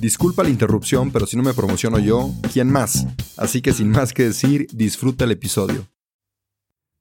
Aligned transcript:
Disculpa 0.00 0.42
la 0.42 0.48
interrupción, 0.48 1.10
pero 1.10 1.26
si 1.26 1.36
no 1.36 1.42
me 1.42 1.52
promociono 1.52 1.98
yo, 1.98 2.30
¿quién 2.54 2.72
más? 2.72 3.06
Así 3.36 3.60
que 3.60 3.74
sin 3.74 3.90
más 3.90 4.14
que 4.14 4.22
decir, 4.22 4.66
disfruta 4.72 5.24
el 5.24 5.32
episodio. 5.32 5.88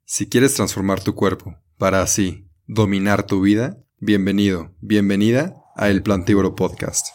Si 0.03 0.27
quieres 0.27 0.53
transformar 0.55 1.02
tu 1.02 1.16
cuerpo 1.16 1.55
para 1.77 2.02
así 2.02 2.49
dominar 2.67 3.26
tu 3.26 3.40
vida, 3.40 3.77
bienvenido, 3.99 4.76
bienvenida 4.81 5.55
a 5.77 5.88
El 5.88 6.04
Plantívoro 6.04 6.55
Podcast. 6.55 7.07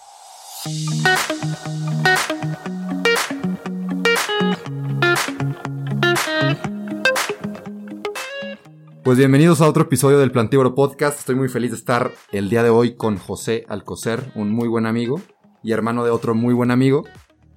Pues 9.03 9.19
bienvenidos 9.19 9.61
a 9.61 9.69
otro 9.69 9.83
episodio 9.83 10.19
del 10.19 10.33
Plantívoro 10.33 10.75
Podcast. 10.75 11.19
Estoy 11.19 11.34
muy 11.34 11.51
feliz 11.51 11.73
de 11.73 11.77
estar 11.77 12.11
el 12.33 12.48
día 12.48 12.62
de 12.62 12.70
hoy 12.70 12.97
con 12.97 13.19
José 13.19 13.67
Alcocer, 13.69 14.33
un 14.34 14.51
muy 14.51 14.67
buen 14.67 14.86
amigo 14.86 15.20
y 15.65 15.73
hermano 15.73 16.05
de 16.05 16.11
otro 16.11 16.34
muy 16.34 16.55
buen 16.55 16.70
amigo. 16.70 17.05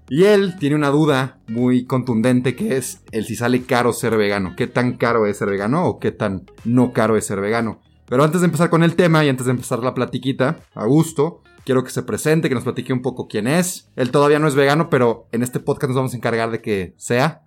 Y 0.10 0.24
él 0.24 0.56
tiene 0.58 0.76
una 0.76 0.90
duda 0.90 1.40
muy 1.48 1.86
contundente 1.86 2.56
que 2.56 2.78
es 2.78 3.04
el 3.12 3.26
si 3.26 3.36
sale 3.36 3.64
caro 3.64 3.92
ser 3.92 4.18
vegano. 4.18 4.56
¿Qué 4.56 4.66
tan 4.66 4.94
caro 4.94 5.26
es 5.26 5.38
ser 5.38 5.50
vegano 5.50 5.86
o 5.86 6.00
qué 6.00 6.12
tan 6.12 6.46
no 6.64 6.94
caro 6.94 7.18
es 7.18 7.26
ser 7.26 7.42
vegano? 7.42 7.82
Pero 8.08 8.24
antes 8.24 8.40
de 8.40 8.46
empezar 8.46 8.70
con 8.70 8.84
el 8.84 8.96
tema 8.96 9.26
y 9.26 9.30
antes 9.30 9.46
de 9.46 9.52
empezar 9.52 9.80
la 9.80 9.94
platiquita, 9.94 10.60
a 10.74 10.86
gusto, 10.86 11.42
quiero 11.66 11.84
que 11.84 11.90
se 11.90 12.04
presente, 12.04 12.48
que 12.48 12.56
nos 12.56 12.64
platique 12.64 12.94
un 12.94 13.02
poco 13.02 13.28
quién 13.28 13.48
es. 13.48 13.92
Él 13.98 14.12
todavía 14.12 14.40
no 14.40 14.48
es 14.48 14.56
vegano, 14.56 14.90
pero 14.90 15.28
en 15.34 15.44
este 15.44 15.60
podcast 15.60 15.90
nos 15.90 15.98
vamos 15.98 16.14
a 16.14 16.18
encargar 16.18 16.50
de 16.50 16.62
que 16.62 16.94
sea. 16.96 17.44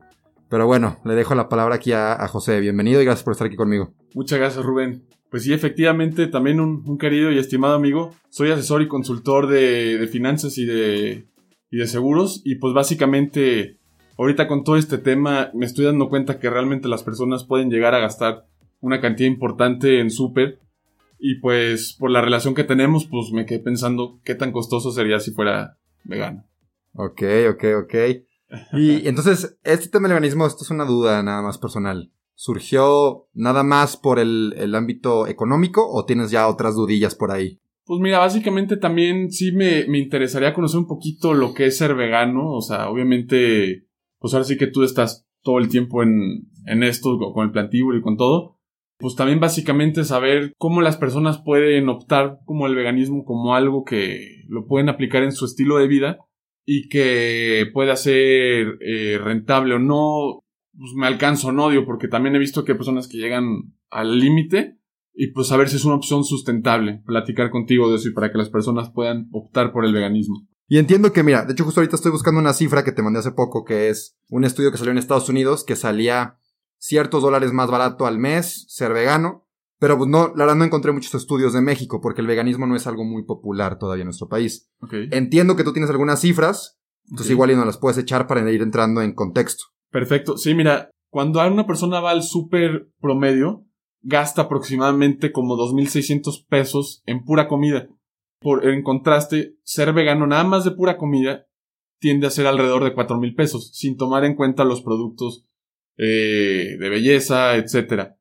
Pero 0.51 0.67
bueno, 0.67 0.99
le 1.05 1.15
dejo 1.15 1.35
la 1.35 1.49
palabra 1.49 1.77
aquí 1.77 1.93
a, 1.93 2.29
José. 2.29 2.61
Bienvenido 2.61 3.01
y 3.01 3.07
gracias 3.07 3.25
por 3.25 3.33
estar 3.33 3.47
aquí 3.47 3.57
conmigo. 3.57 3.95
Muchas 4.15 4.39
gracias, 4.39 4.65
Rubén. 4.65 5.05
Pues 5.31 5.45
sí, 5.45 5.53
efectivamente, 5.53 6.27
también 6.27 6.59
un, 6.59 6.99
querido 6.99 7.31
y 7.31 7.39
estimado 7.39 7.75
amigo. 7.75 8.13
Soy 8.31 8.51
asesor 8.51 8.83
y 8.83 8.89
consultor 8.89 9.47
de, 9.47 10.09
finanzas 10.11 10.59
y 10.59 10.67
de, 10.67 11.29
y 11.71 11.77
de 11.79 11.87
seguros. 11.87 12.43
Y 12.45 12.57
pues 12.57 12.75
básicamente, 12.75 13.79
ahorita 14.19 14.49
con 14.49 14.65
todo 14.65 14.77
este 14.77 14.99
tema, 14.99 15.51
me 15.55 15.67
estoy 15.67 15.85
dando 15.85 16.09
cuenta 16.09 16.41
que 16.41 16.51
realmente 16.51 16.89
las 16.89 17.05
personas 17.05 17.45
pueden 17.45 17.71
llegar 17.71 17.95
a 17.95 18.01
gastar 18.01 18.47
una 18.81 19.01
cantidad 19.01 19.29
importante 19.29 20.01
en 20.01 20.11
súper. 20.11 20.59
Y 21.21 21.37
pues 21.37 21.95
por 21.99 22.11
la 22.11 22.23
relación 22.23 22.55
que 22.55 22.65
tenemos, 22.65 23.07
pues 23.07 23.31
me 23.33 23.47
quedé 23.47 23.61
pensando 23.61 24.21
qué 24.25 24.35
tan 24.35 24.51
costoso 24.51 24.91
sería 24.91 25.21
si 25.21 25.31
fuera 25.31 25.79
vegano. 26.03 26.45
Ok, 26.95 27.23
ok, 27.51 27.65
ok. 27.85 27.95
Y 28.73 29.07
entonces, 29.07 29.59
este 29.63 29.89
tema 29.89 30.09
del 30.09 30.15
veganismo, 30.15 30.45
esto 30.45 30.65
es 30.65 30.71
una 30.71 30.85
duda 30.85 31.23
nada 31.23 31.41
más 31.41 31.59
personal. 31.59 32.11
¿Surgió 32.43 33.29
nada 33.35 33.63
más 33.63 33.99
por 33.99 34.19
el, 34.19 34.75
ámbito 34.75 35.27
económico 35.27 35.87
o 35.87 36.07
tienes 36.07 36.31
ya 36.31 36.49
otras 36.49 36.75
dudillas 36.75 37.15
por 37.15 37.33
ahí? 37.33 37.61
Pues 37.85 38.01
mira, 38.01 38.19
básicamente 38.19 38.79
también 38.79 39.31
sí 39.31 39.53
me, 39.53 39.81
interesaría 39.99 40.55
conocer 40.55 40.81
un 40.81 40.87
poquito 40.87 41.35
lo 41.35 41.53
que 41.53 41.67
es 41.67 41.77
ser 41.77 41.95
vegano. 41.95 42.51
O 42.55 42.63
sea, 42.63 42.89
obviamente, 42.89 43.85
pues 44.19 44.33
ahora 44.33 44.45
sí 44.45 44.57
que 44.57 44.69
tú 44.69 44.85
estás 44.85 45.29
todo 45.43 45.59
el 45.59 45.69
tiempo 45.69 46.03
en, 46.03 46.49
en 46.65 46.83
esto, 46.83 47.19
con 47.35 47.45
el 47.45 47.53
plantíbulo 47.53 47.99
y 47.99 48.03
con 48.03 48.17
todo. 48.17 48.57
Pues 48.97 49.17
también 49.17 49.39
básicamente 49.39 50.05
saber 50.05 50.55
cómo 50.57 50.81
las 50.81 50.97
personas 50.97 51.43
pueden 51.45 51.91
optar 51.91 52.39
como 52.47 52.67
el 52.67 52.75
veganismo 52.75 53.23
como 53.27 53.55
algo 53.55 53.85
que 53.85 54.45
lo 54.49 54.67
pueden 54.67 54.89
aplicar 54.89 55.25
en 55.25 55.33
su 55.33 55.45
estilo 55.45 55.77
de 55.77 55.89
vida 55.89 56.17
y 56.65 56.89
que 56.89 57.67
pueda 57.75 57.97
ser 57.97 58.79
eh, 58.81 59.19
rentable 59.23 59.75
o 59.75 59.79
no 59.79 60.43
pues 60.81 60.95
me 60.95 61.07
alcanzo 61.07 61.53
no 61.53 61.67
odio, 61.67 61.85
porque 61.85 62.09
también 62.09 62.35
he 62.35 62.39
visto 62.39 62.65
que 62.65 62.73
hay 62.73 62.79
personas 62.79 63.07
que 63.07 63.19
llegan 63.19 63.75
al 63.91 64.19
límite 64.19 64.81
y 65.13 65.33
pues 65.33 65.53
a 65.53 65.59
ver 65.59 65.69
si 65.69 65.77
es 65.77 65.85
una 65.85 65.97
opción 65.97 66.25
sustentable, 66.25 67.03
platicar 67.05 67.51
contigo 67.51 67.91
de 67.91 67.97
eso 67.97 68.09
y 68.09 68.15
para 68.15 68.33
que 68.33 68.39
las 68.39 68.49
personas 68.49 68.91
puedan 68.91 69.29
optar 69.31 69.73
por 69.73 69.85
el 69.85 69.93
veganismo. 69.93 70.49
Y 70.69 70.79
entiendo 70.79 71.13
que, 71.13 71.23
mira, 71.23 71.45
de 71.45 71.53
hecho 71.53 71.65
justo 71.65 71.81
ahorita 71.81 71.97
estoy 71.97 72.13
buscando 72.13 72.41
una 72.41 72.55
cifra 72.55 72.83
que 72.83 72.93
te 72.93 73.03
mandé 73.03 73.19
hace 73.19 73.33
poco, 73.33 73.63
que 73.63 73.91
es 73.91 74.17
un 74.31 74.45
estudio 74.45 74.73
que 74.73 74.79
salió 74.79 74.93
en 74.93 74.97
Estados 74.97 75.29
Unidos, 75.29 75.65
que 75.65 75.77
salía 75.77 76.39
ciertos 76.79 77.23
dólares 77.23 77.53
más 77.53 77.71
barato 77.71 78.07
al 78.07 78.19
mes 78.19 78.65
ser 78.69 78.95
vegano, 78.95 79.47
pero 79.79 79.99
pues 79.99 80.09
no, 80.09 80.29
la 80.29 80.45
verdad 80.45 80.57
no 80.57 80.65
encontré 80.65 80.93
muchos 80.93 81.15
estudios 81.15 81.53
de 81.53 81.61
México, 81.61 82.01
porque 82.01 82.23
el 82.23 82.27
veganismo 82.27 82.67
no 82.67 82.75
es 82.75 82.87
algo 82.87 83.05
muy 83.05 83.25
popular 83.25 83.79
todavía 83.79 84.03
en 84.03 84.07
nuestro 84.07 84.29
país. 84.29 84.71
Entiendo 85.11 85.57
que 85.57 85.65
tú 85.65 85.75
tienes 85.75 85.91
algunas 85.91 86.23
cifras, 86.23 86.81
entonces 87.11 87.33
igual 87.33 87.51
y 87.51 87.57
no 87.57 87.67
las 87.67 87.77
puedes 87.77 87.99
echar 87.99 88.27
para 88.27 88.51
ir 88.51 88.63
entrando 88.63 89.03
en 89.03 89.13
contexto. 89.13 89.65
Perfecto. 89.91 90.37
Sí, 90.37 90.55
mira, 90.55 90.91
cuando 91.11 91.47
una 91.47 91.67
persona 91.67 92.01
va 92.01 92.11
al 92.11 92.23
súper 92.23 92.89
promedio, 93.01 93.67
gasta 94.03 94.43
aproximadamente 94.43 95.33
como 95.33 95.57
2.600 95.57 96.47
pesos 96.49 97.03
en 97.07 97.25
pura 97.25 97.49
comida. 97.49 97.89
Por, 98.41 98.67
en 98.67 98.83
contraste, 98.83 99.57
ser 99.65 99.93
vegano 99.93 100.27
nada 100.27 100.45
más 100.45 100.65
de 100.65 100.71
pura 100.71 100.97
comida 100.97 101.47
tiende 101.99 102.27
a 102.27 102.31
ser 102.31 102.47
alrededor 102.47 102.85
de 102.85 102.95
4.000 102.95 103.37
pesos, 103.37 103.71
sin 103.75 103.97
tomar 103.97 104.25
en 104.25 104.35
cuenta 104.35 104.65
los 104.65 104.81
productos 104.81 105.47
eh, 105.99 106.77
de 106.79 106.89
belleza, 106.89 107.57
etc. 107.57 108.13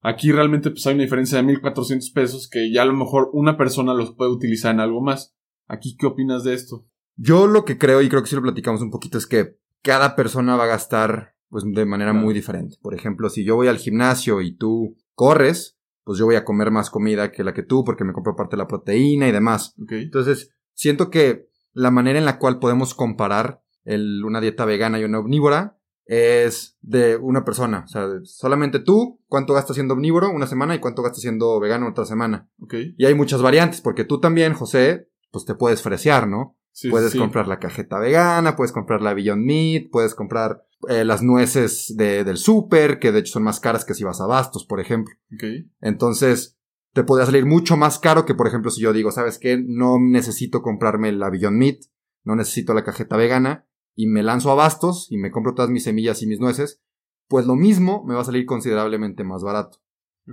Aquí 0.00 0.32
realmente 0.32 0.70
pues, 0.70 0.86
hay 0.86 0.94
una 0.94 1.02
diferencia 1.02 1.42
de 1.42 1.44
1.400 1.44 2.14
pesos 2.14 2.48
que 2.48 2.72
ya 2.72 2.82
a 2.82 2.86
lo 2.86 2.94
mejor 2.94 3.28
una 3.34 3.58
persona 3.58 3.92
los 3.92 4.14
puede 4.14 4.30
utilizar 4.30 4.72
en 4.74 4.80
algo 4.80 5.02
más. 5.02 5.36
Aquí, 5.66 5.96
¿qué 5.98 6.06
opinas 6.06 6.44
de 6.44 6.54
esto? 6.54 6.86
Yo 7.16 7.46
lo 7.46 7.64
que 7.64 7.76
creo, 7.76 8.00
y 8.00 8.08
creo 8.08 8.22
que 8.22 8.28
si 8.28 8.36
lo 8.36 8.42
platicamos 8.42 8.80
un 8.80 8.90
poquito, 8.90 9.18
es 9.18 9.26
que 9.26 9.58
cada 9.86 10.16
persona 10.16 10.56
va 10.56 10.64
a 10.64 10.66
gastar 10.66 11.36
pues 11.48 11.62
de 11.64 11.86
manera 11.86 12.12
muy 12.12 12.34
diferente. 12.34 12.76
Por 12.82 12.92
ejemplo, 12.92 13.30
si 13.30 13.44
yo 13.44 13.54
voy 13.54 13.68
al 13.68 13.78
gimnasio 13.78 14.40
y 14.40 14.56
tú 14.56 14.96
corres, 15.14 15.78
pues 16.02 16.18
yo 16.18 16.24
voy 16.24 16.34
a 16.34 16.44
comer 16.44 16.72
más 16.72 16.90
comida 16.90 17.30
que 17.30 17.44
la 17.44 17.54
que 17.54 17.62
tú 17.62 17.84
porque 17.84 18.02
me 18.02 18.12
compro 18.12 18.34
parte 18.34 18.56
de 18.56 18.62
la 18.62 18.66
proteína 18.66 19.28
y 19.28 19.32
demás. 19.32 19.76
Entonces, 19.88 20.50
siento 20.74 21.08
que 21.08 21.46
la 21.72 21.92
manera 21.92 22.18
en 22.18 22.24
la 22.24 22.40
cual 22.40 22.58
podemos 22.58 22.94
comparar 22.94 23.62
el, 23.84 24.24
una 24.24 24.40
dieta 24.40 24.64
vegana 24.64 24.98
y 24.98 25.04
una 25.04 25.20
omnívora 25.20 25.78
es 26.04 26.76
de 26.80 27.16
una 27.16 27.44
persona. 27.44 27.84
O 27.84 27.88
sea, 27.88 28.08
solamente 28.24 28.80
tú, 28.80 29.20
cuánto 29.28 29.54
gastas 29.54 29.76
siendo 29.76 29.94
omnívoro 29.94 30.30
una 30.30 30.48
semana 30.48 30.74
y 30.74 30.80
cuánto 30.80 31.02
gastas 31.02 31.20
siendo 31.20 31.60
vegano 31.60 31.88
otra 31.88 32.06
semana. 32.06 32.50
Y 32.72 33.04
hay 33.04 33.14
muchas 33.14 33.40
variantes, 33.40 33.80
porque 33.80 34.04
tú 34.04 34.18
también, 34.18 34.52
José, 34.52 35.10
pues 35.30 35.44
te 35.44 35.54
puedes 35.54 35.80
fresear, 35.80 36.26
¿no? 36.26 36.55
Puedes 36.90 37.14
comprar 37.14 37.48
la 37.48 37.58
cajeta 37.58 37.98
vegana, 37.98 38.56
puedes 38.56 38.72
comprar 38.72 39.02
la 39.02 39.14
Beyond 39.14 39.44
Meat, 39.44 39.90
puedes 39.90 40.14
comprar 40.14 40.66
eh, 40.88 41.04
las 41.04 41.22
nueces 41.22 41.94
de, 41.96 42.24
del 42.24 42.36
súper, 42.36 42.98
que 42.98 43.12
de 43.12 43.20
hecho 43.20 43.34
son 43.34 43.44
más 43.44 43.60
caras 43.60 43.84
que 43.84 43.94
si 43.94 44.04
vas 44.04 44.20
a 44.20 44.26
Bastos, 44.26 44.66
por 44.66 44.80
ejemplo. 44.80 45.14
Entonces, 45.80 46.58
te 46.92 47.04
podría 47.04 47.26
salir 47.26 47.46
mucho 47.46 47.76
más 47.76 47.98
caro 47.98 48.24
que, 48.26 48.34
por 48.34 48.46
ejemplo, 48.46 48.70
si 48.70 48.82
yo 48.82 48.92
digo, 48.92 49.10
¿sabes 49.10 49.38
qué? 49.38 49.62
No 49.62 49.98
necesito 49.98 50.62
comprarme 50.62 51.12
la 51.12 51.30
Beyond 51.30 51.56
Meat, 51.56 51.78
no 52.24 52.36
necesito 52.36 52.74
la 52.74 52.84
cajeta 52.84 53.16
vegana, 53.16 53.66
y 53.94 54.06
me 54.06 54.22
lanzo 54.22 54.50
a 54.50 54.54
Bastos 54.54 55.06
y 55.10 55.16
me 55.16 55.30
compro 55.30 55.54
todas 55.54 55.70
mis 55.70 55.84
semillas 55.84 56.22
y 56.22 56.26
mis 56.26 56.40
nueces, 56.40 56.82
pues 57.28 57.46
lo 57.46 57.56
mismo 57.56 58.04
me 58.04 58.14
va 58.14 58.20
a 58.20 58.24
salir 58.24 58.44
considerablemente 58.44 59.24
más 59.24 59.42
barato. 59.42 59.78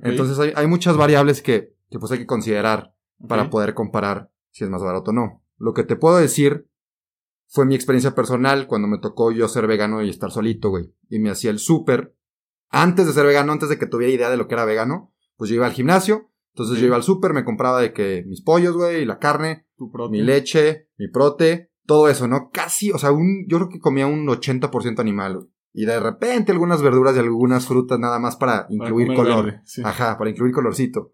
Entonces 0.02 0.40
hay, 0.40 0.52
hay, 0.56 0.68
muchas 0.68 0.98
variables 0.98 1.42
que, 1.42 1.76
que 1.90 2.00
pues 2.00 2.12
hay 2.12 2.18
que 2.18 2.26
considerar 2.26 2.96
para 3.28 3.50
poder 3.50 3.74
comparar 3.74 4.32
si 4.52 4.64
es 4.64 4.70
más 4.70 4.82
barato 4.82 5.12
o 5.12 5.14
no. 5.14 5.43
Lo 5.64 5.74
que 5.74 5.86
te 5.86 5.96
puedo 5.96 6.18
decir 6.18 6.68
fue 7.48 7.66
mi 7.66 7.74
experiencia 7.74 8.14
personal 8.14 8.68
cuando 8.68 8.90
me 8.90 8.98
tocó 8.98 9.32
yo 9.32 9.48
ser 9.48 9.66
vegano 9.66 10.04
y 10.04 10.10
estar 10.10 10.30
solito, 10.30 10.70
güey. 10.70 10.94
Y 11.08 11.20
me 11.20 11.30
hacía 11.30 11.52
el 11.52 11.60
súper. 11.60 12.18
Antes 12.68 13.08
de 13.08 13.14
ser 13.14 13.26
vegano, 13.26 13.54
antes 13.54 13.70
de 13.70 13.78
que 13.78 13.86
tuviera 13.86 14.14
idea 14.14 14.30
de 14.30 14.36
lo 14.36 14.50
que 14.50 14.56
era 14.56 14.66
vegano, 14.66 15.14
pues 15.38 15.50
yo 15.50 15.56
iba 15.56 15.66
al 15.66 15.72
gimnasio. 15.72 16.34
Entonces 16.54 16.80
yo 16.80 16.88
iba 16.88 16.98
al 16.98 17.04
súper, 17.04 17.32
me 17.32 17.46
compraba 17.46 17.80
de 17.80 17.94
que 17.94 18.26
mis 18.28 18.42
pollos, 18.42 18.76
güey, 18.76 19.06
la 19.06 19.20
carne, 19.20 19.66
mi 20.10 20.22
leche, 20.22 20.90
mi 20.98 21.08
prote, 21.08 21.72
todo 21.86 22.10
eso, 22.10 22.28
¿no? 22.28 22.50
Casi, 22.52 22.92
o 22.92 22.98
sea, 22.98 23.14
un, 23.14 23.46
yo 23.48 23.60
creo 23.60 23.70
que 23.70 23.80
comía 23.80 24.06
un 24.06 24.28
80% 24.28 25.00
animal, 25.00 25.38
güey. 25.38 25.48
Y 25.72 25.86
de 25.86 25.98
repente 25.98 26.52
algunas 26.52 26.82
verduras 26.82 27.16
y 27.16 27.20
algunas 27.20 27.68
frutas 27.68 28.00
nada 28.00 28.20
más 28.20 28.36
para 28.36 28.68
incluir 28.70 29.16
color. 29.16 29.62
Ajá, 29.86 30.18
para 30.18 30.30
incluir 30.30 30.54
colorcito. 30.54 31.14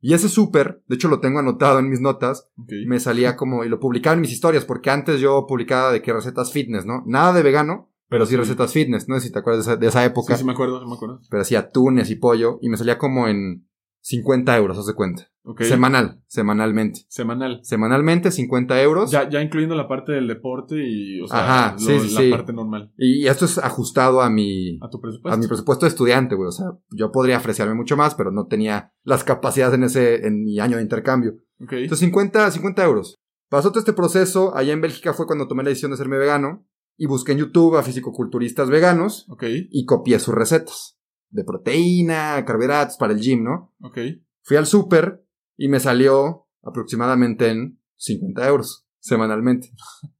Y 0.00 0.14
ese 0.14 0.28
súper, 0.28 0.82
de 0.88 0.94
hecho 0.96 1.08
lo 1.08 1.20
tengo 1.20 1.38
anotado 1.40 1.78
en 1.78 1.88
mis 1.90 2.00
notas, 2.00 2.48
Ok. 2.56 2.72
me 2.86 2.98
salía 3.00 3.36
como, 3.36 3.64
y 3.64 3.68
lo 3.68 3.78
publicaba 3.80 4.14
en 4.14 4.20
mis 4.22 4.32
historias, 4.32 4.64
porque 4.64 4.90
antes 4.90 5.20
yo 5.20 5.46
publicaba 5.46 5.92
de 5.92 6.00
que 6.02 6.12
recetas 6.12 6.52
fitness, 6.52 6.86
¿no? 6.86 7.02
Nada 7.06 7.32
de 7.34 7.42
vegano, 7.42 7.90
pero 8.08 8.24
sí 8.26 8.32
Sí. 8.32 8.36
recetas 8.38 8.72
fitness, 8.72 9.08
no 9.08 9.16
sé 9.16 9.26
si 9.26 9.32
te 9.32 9.38
acuerdas 9.38 9.66
de 9.66 9.72
esa, 9.72 9.80
de 9.80 9.86
esa 9.88 10.04
época, 10.04 10.34
Sí, 10.34 10.40
sí 10.40 10.46
me 10.46 10.52
acuerdo, 10.52 10.80
sí 10.80 10.86
me 10.88 10.94
acuerdo. 10.94 11.20
pero 11.28 11.42
hacía 11.42 11.58
atunes 11.60 12.10
y 12.10 12.16
pollo, 12.16 12.58
y 12.62 12.68
me 12.70 12.76
salía 12.76 12.96
como 12.98 13.28
en 13.28 13.66
50 14.10 14.56
euros, 14.56 14.76
haz 14.78 14.86
de 14.86 14.94
cuenta. 14.94 15.28
Ok. 15.44 15.62
Semanal, 15.62 16.20
semanalmente. 16.26 17.00
Semanal. 17.08 17.60
Semanalmente, 17.62 18.30
50 18.30 18.82
euros. 18.82 19.10
Ya, 19.10 19.28
ya 19.30 19.40
incluyendo 19.40 19.74
la 19.74 19.88
parte 19.88 20.12
del 20.12 20.26
deporte 20.28 20.76
y, 20.86 21.20
o 21.22 21.26
sea, 21.28 21.38
Ajá, 21.44 21.72
lo- 21.74 21.78
sí, 21.78 21.98
sí, 22.08 22.14
la 22.14 22.20
sí. 22.20 22.30
parte 22.30 22.52
normal. 22.52 22.92
Y 22.98 23.26
esto 23.26 23.44
es 23.46 23.56
ajustado 23.58 24.20
a 24.20 24.28
mi, 24.30 24.78
A 24.82 24.90
tu 24.90 25.00
presupuesto. 25.00 25.34
a 25.34 25.38
mi 25.40 25.46
presupuesto 25.46 25.86
de 25.86 25.90
estudiante, 25.90 26.34
güey. 26.34 26.48
O 26.48 26.52
sea, 26.52 26.66
yo 26.90 27.10
podría 27.12 27.38
ofrecerme 27.38 27.74
mucho 27.74 27.96
más, 27.96 28.14
pero 28.14 28.30
no 28.32 28.46
tenía 28.46 28.92
las 29.04 29.24
capacidades 29.24 29.74
en 29.74 29.84
ese, 29.84 30.26
en 30.26 30.42
mi 30.44 30.58
año 30.58 30.76
de 30.76 30.82
intercambio. 30.82 31.34
Ok. 31.62 31.72
Entonces, 31.72 32.00
50, 32.00 32.50
50 32.50 32.84
euros. 32.84 33.14
Pasó 33.48 33.70
todo 33.70 33.78
este 33.80 33.92
proceso. 33.92 34.54
Allá 34.56 34.72
en 34.72 34.80
Bélgica 34.80 35.14
fue 35.14 35.26
cuando 35.26 35.48
tomé 35.48 35.62
la 35.62 35.70
decisión 35.70 35.90
de 35.90 35.94
hacerme 35.94 36.18
vegano. 36.18 36.66
Y 36.96 37.06
busqué 37.06 37.32
en 37.32 37.38
YouTube 37.38 37.76
a 37.78 37.82
fisicoculturistas 37.82 38.68
veganos 38.68 39.26
Ok. 39.30 39.44
y 39.48 39.86
copié 39.86 40.18
sus 40.18 40.34
recetas. 40.34 40.98
De 41.30 41.44
proteína, 41.44 42.44
carbohidratos 42.44 42.96
para 42.96 43.12
el 43.12 43.20
gym, 43.20 43.44
¿no? 43.44 43.74
Ok. 43.82 43.98
Fui 44.42 44.56
al 44.56 44.66
súper 44.66 45.24
y 45.56 45.68
me 45.68 45.80
salió 45.80 46.48
aproximadamente 46.62 47.48
en 47.48 47.80
50 47.96 48.48
euros 48.48 48.86
semanalmente. 48.98 49.72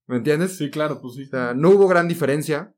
¿Me 0.07 0.17
entiendes? 0.17 0.57
Sí, 0.57 0.71
claro, 0.71 1.01
pues 1.01 1.15
sí. 1.15 1.23
O 1.25 1.27
sea, 1.27 1.55
no 1.55 1.71
hubo 1.71 1.89
gran 1.89 2.09
diferencia. 2.09 2.75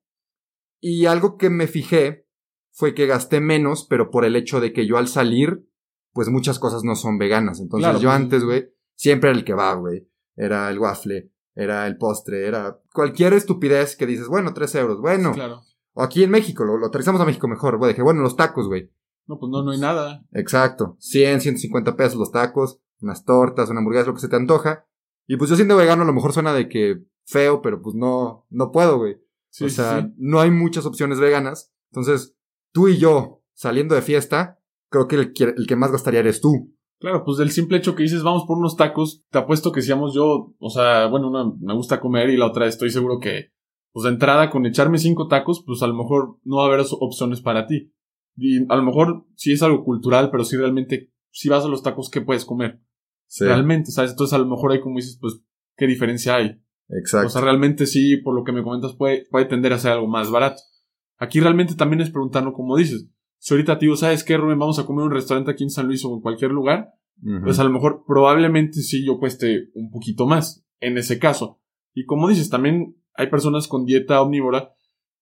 Y 0.81 1.07
algo 1.07 1.37
que 1.37 1.49
me 1.49 1.67
fijé 1.67 2.27
fue 2.73 2.95
que 2.95 3.07
gasté 3.07 3.41
menos, 3.41 3.87
pero 3.89 4.11
por 4.11 4.25
el 4.25 4.37
hecho 4.37 4.61
de 4.61 4.73
que 4.73 4.87
yo 4.87 4.97
al 4.97 5.09
salir, 5.09 5.69
pues 6.13 6.29
muchas 6.29 6.59
cosas 6.59 6.83
no 6.85 6.97
son 6.97 7.19
veganas. 7.19 7.61
Entonces 7.61 7.85
Claro, 7.85 8.01
yo 8.01 8.09
pues, 8.09 8.17
antes, 8.17 8.45
güey, 8.45 8.69
siempre 8.95 9.31
era 9.31 9.39
el 9.39 9.45
kebab, 9.45 9.81
güey. 9.81 10.09
Era 10.37 10.71
el 10.71 10.79
waffle, 10.79 11.31
era 11.55 11.87
el 11.87 11.99
postre, 11.99 12.47
era 12.47 12.81
cualquier 12.93 13.35
estupidez 13.35 13.97
que 13.97 14.07
dices, 14.07 14.29
bueno, 14.29 14.55
tres 14.55 14.75
euros, 14.75 15.01
bueno. 15.01 15.33
Claro. 15.33 15.61
O 15.95 16.03
aquí 16.03 16.23
en 16.23 16.31
México, 16.31 16.65
lo, 16.65 16.77
lo 16.79 16.87
aterrizamos 16.87 17.21
a 17.21 17.25
México 17.25 17.49
mejor, 17.49 17.79
güey. 17.79 17.93
Dije, 17.93 18.03
bueno, 18.03 18.23
los 18.23 18.37
tacos, 18.37 18.67
güey. 18.67 18.91
No, 19.27 19.39
pues 19.39 19.51
no, 19.51 19.63
no 19.63 19.71
hay 19.71 19.79
nada. 19.79 20.25
Exacto. 20.33 20.97
100, 20.99 21.41
150 21.41 21.97
pesos 21.97 22.19
los 22.19 22.33
tacos, 22.33 22.81
unas 23.01 23.25
tortas, 23.25 23.71
una 23.71 23.81
hamburguesa, 23.81 24.07
lo 24.07 24.15
que 24.15 24.21
se 24.21 24.29
te 24.29 24.37
antoja. 24.37 24.87
Y 25.27 25.37
pues 25.37 25.51
yo 25.51 25.57
siendo 25.57 25.77
vegano 25.77 26.03
a 26.03 26.07
lo 26.07 26.13
mejor 26.13 26.33
suena 26.33 26.53
de 26.53 26.69
que 26.69 27.03
feo, 27.25 27.63
pero 27.63 27.81
pues 27.81 27.95
no, 27.95 28.47
no 28.51 28.73
puedo, 28.73 28.99
güey. 28.99 29.17
Sí, 29.51 29.65
o 29.65 29.69
sea, 29.69 30.01
sí. 30.01 30.15
no 30.17 30.41
hay 30.41 30.51
muchas 30.51 30.87
opciones 30.87 31.21
veganas. 31.21 31.73
Entonces, 31.91 32.35
tú 32.73 32.89
y 32.89 32.99
yo, 32.99 33.43
saliendo 33.55 33.95
de 33.95 34.03
fiesta, 34.03 34.59
creo 34.91 35.09
que 35.09 35.17
el, 35.17 35.33
que 35.33 35.45
el 35.45 35.67
que 35.67 35.77
más 35.77 35.93
gastaría 35.93 36.21
eres 36.21 36.41
tú. 36.41 36.75
Claro, 36.99 37.25
pues 37.25 37.39
del 37.39 37.51
simple 37.51 37.79
hecho 37.79 37.95
que 37.95 38.05
dices, 38.05 38.23
vamos 38.23 38.45
por 38.47 38.59
unos 38.59 38.77
tacos, 38.77 39.25
te 39.31 39.39
apuesto 39.39 39.73
que 39.73 39.83
si 39.83 39.91
vamos 39.91 40.15
yo, 40.15 40.55
o 40.59 40.71
sea, 40.71 41.09
bueno, 41.09 41.29
una 41.29 41.53
me 41.61 41.75
gusta 41.75 42.01
comer 42.01 42.31
y 42.31 42.37
la 42.37 42.47
otra 42.47 42.67
estoy 42.67 42.91
seguro 42.91 43.19
que, 43.19 43.53
pues 43.93 44.05
de 44.05 44.11
entrada 44.11 44.51
con 44.51 44.67
echarme 44.67 44.99
cinco 44.99 45.29
tacos, 45.29 45.63
pues 45.67 45.83
a 45.83 45.87
lo 45.87 45.95
mejor 45.95 46.39
no 46.45 46.57
va 46.57 46.65
a 46.65 46.67
haber 46.67 46.85
opciones 47.01 47.41
para 47.41 47.67
ti. 47.67 47.93
Y 48.37 48.65
a 48.71 48.77
lo 48.77 48.83
mejor 48.83 49.27
sí 49.37 49.53
es 49.53 49.63
algo 49.63 49.85
cultural, 49.85 50.31
pero 50.31 50.45
sí 50.45 50.57
realmente, 50.57 51.13
si 51.31 51.49
vas 51.49 51.65
a 51.65 51.69
los 51.69 51.83
tacos, 51.83 52.11
¿qué 52.11 52.21
puedes 52.21 52.45
comer? 52.45 52.81
Realmente, 53.39 53.91
¿sabes? 53.91 54.13
Entonces 54.13 54.35
a 54.35 54.39
lo 54.39 54.47
mejor 54.47 54.73
ahí 54.73 54.81
como 54.81 54.97
dices, 54.97 55.19
pues, 55.21 55.43
¿qué 55.77 55.87
diferencia 55.87 56.37
hay? 56.37 56.61
Exacto. 56.89 57.27
O 57.27 57.31
sea, 57.31 57.41
realmente 57.43 57.87
sí, 57.87 58.19
por 58.19 58.35
lo 58.35 58.45
que 58.45 58.53
me 58.53 58.63
comentas, 58.63 58.95
puede, 58.95 59.27
puede 59.31 59.47
tender 59.47 59.73
a 59.73 59.79
ser 59.79 59.93
algo 59.93 60.07
más 60.07 60.31
barato. 60.31 60.61
Aquí 61.19 61.41
realmente 61.41 61.75
también 61.75 62.01
es 62.01 62.11
preguntarlo 62.11 62.53
como 62.53 62.77
dices. 62.77 63.09
Si 63.39 63.55
ahorita 63.55 63.79
te 63.79 63.87
digo, 63.87 63.97
¿sabes 63.97 64.25
qué, 64.25 64.37
Rubén? 64.37 64.59
Vamos 64.59 64.79
a 64.79 64.87
comer 64.87 65.03
en 65.03 65.07
un 65.09 65.15
restaurante 65.15 65.51
aquí 65.51 65.65
en 65.65 65.71
San 65.71 65.87
Luis 65.87 66.05
o 66.05 66.15
en 66.15 66.21
cualquier 66.21 66.51
lugar, 66.51 66.91
pues 67.45 67.59
a 67.59 67.65
lo 67.65 67.71
mejor 67.71 68.05
probablemente 68.07 68.81
sí 68.81 69.05
yo 69.05 69.19
cueste 69.19 69.71
un 69.75 69.91
poquito 69.91 70.27
más 70.27 70.65
en 70.81 70.99
ese 70.99 71.19
caso. 71.19 71.61
Y 71.95 72.05
como 72.05 72.29
dices, 72.29 72.51
también 72.51 72.97
hay 73.15 73.29
personas 73.29 73.69
con 73.69 73.85
dieta 73.85 74.21
omnívora 74.23 74.73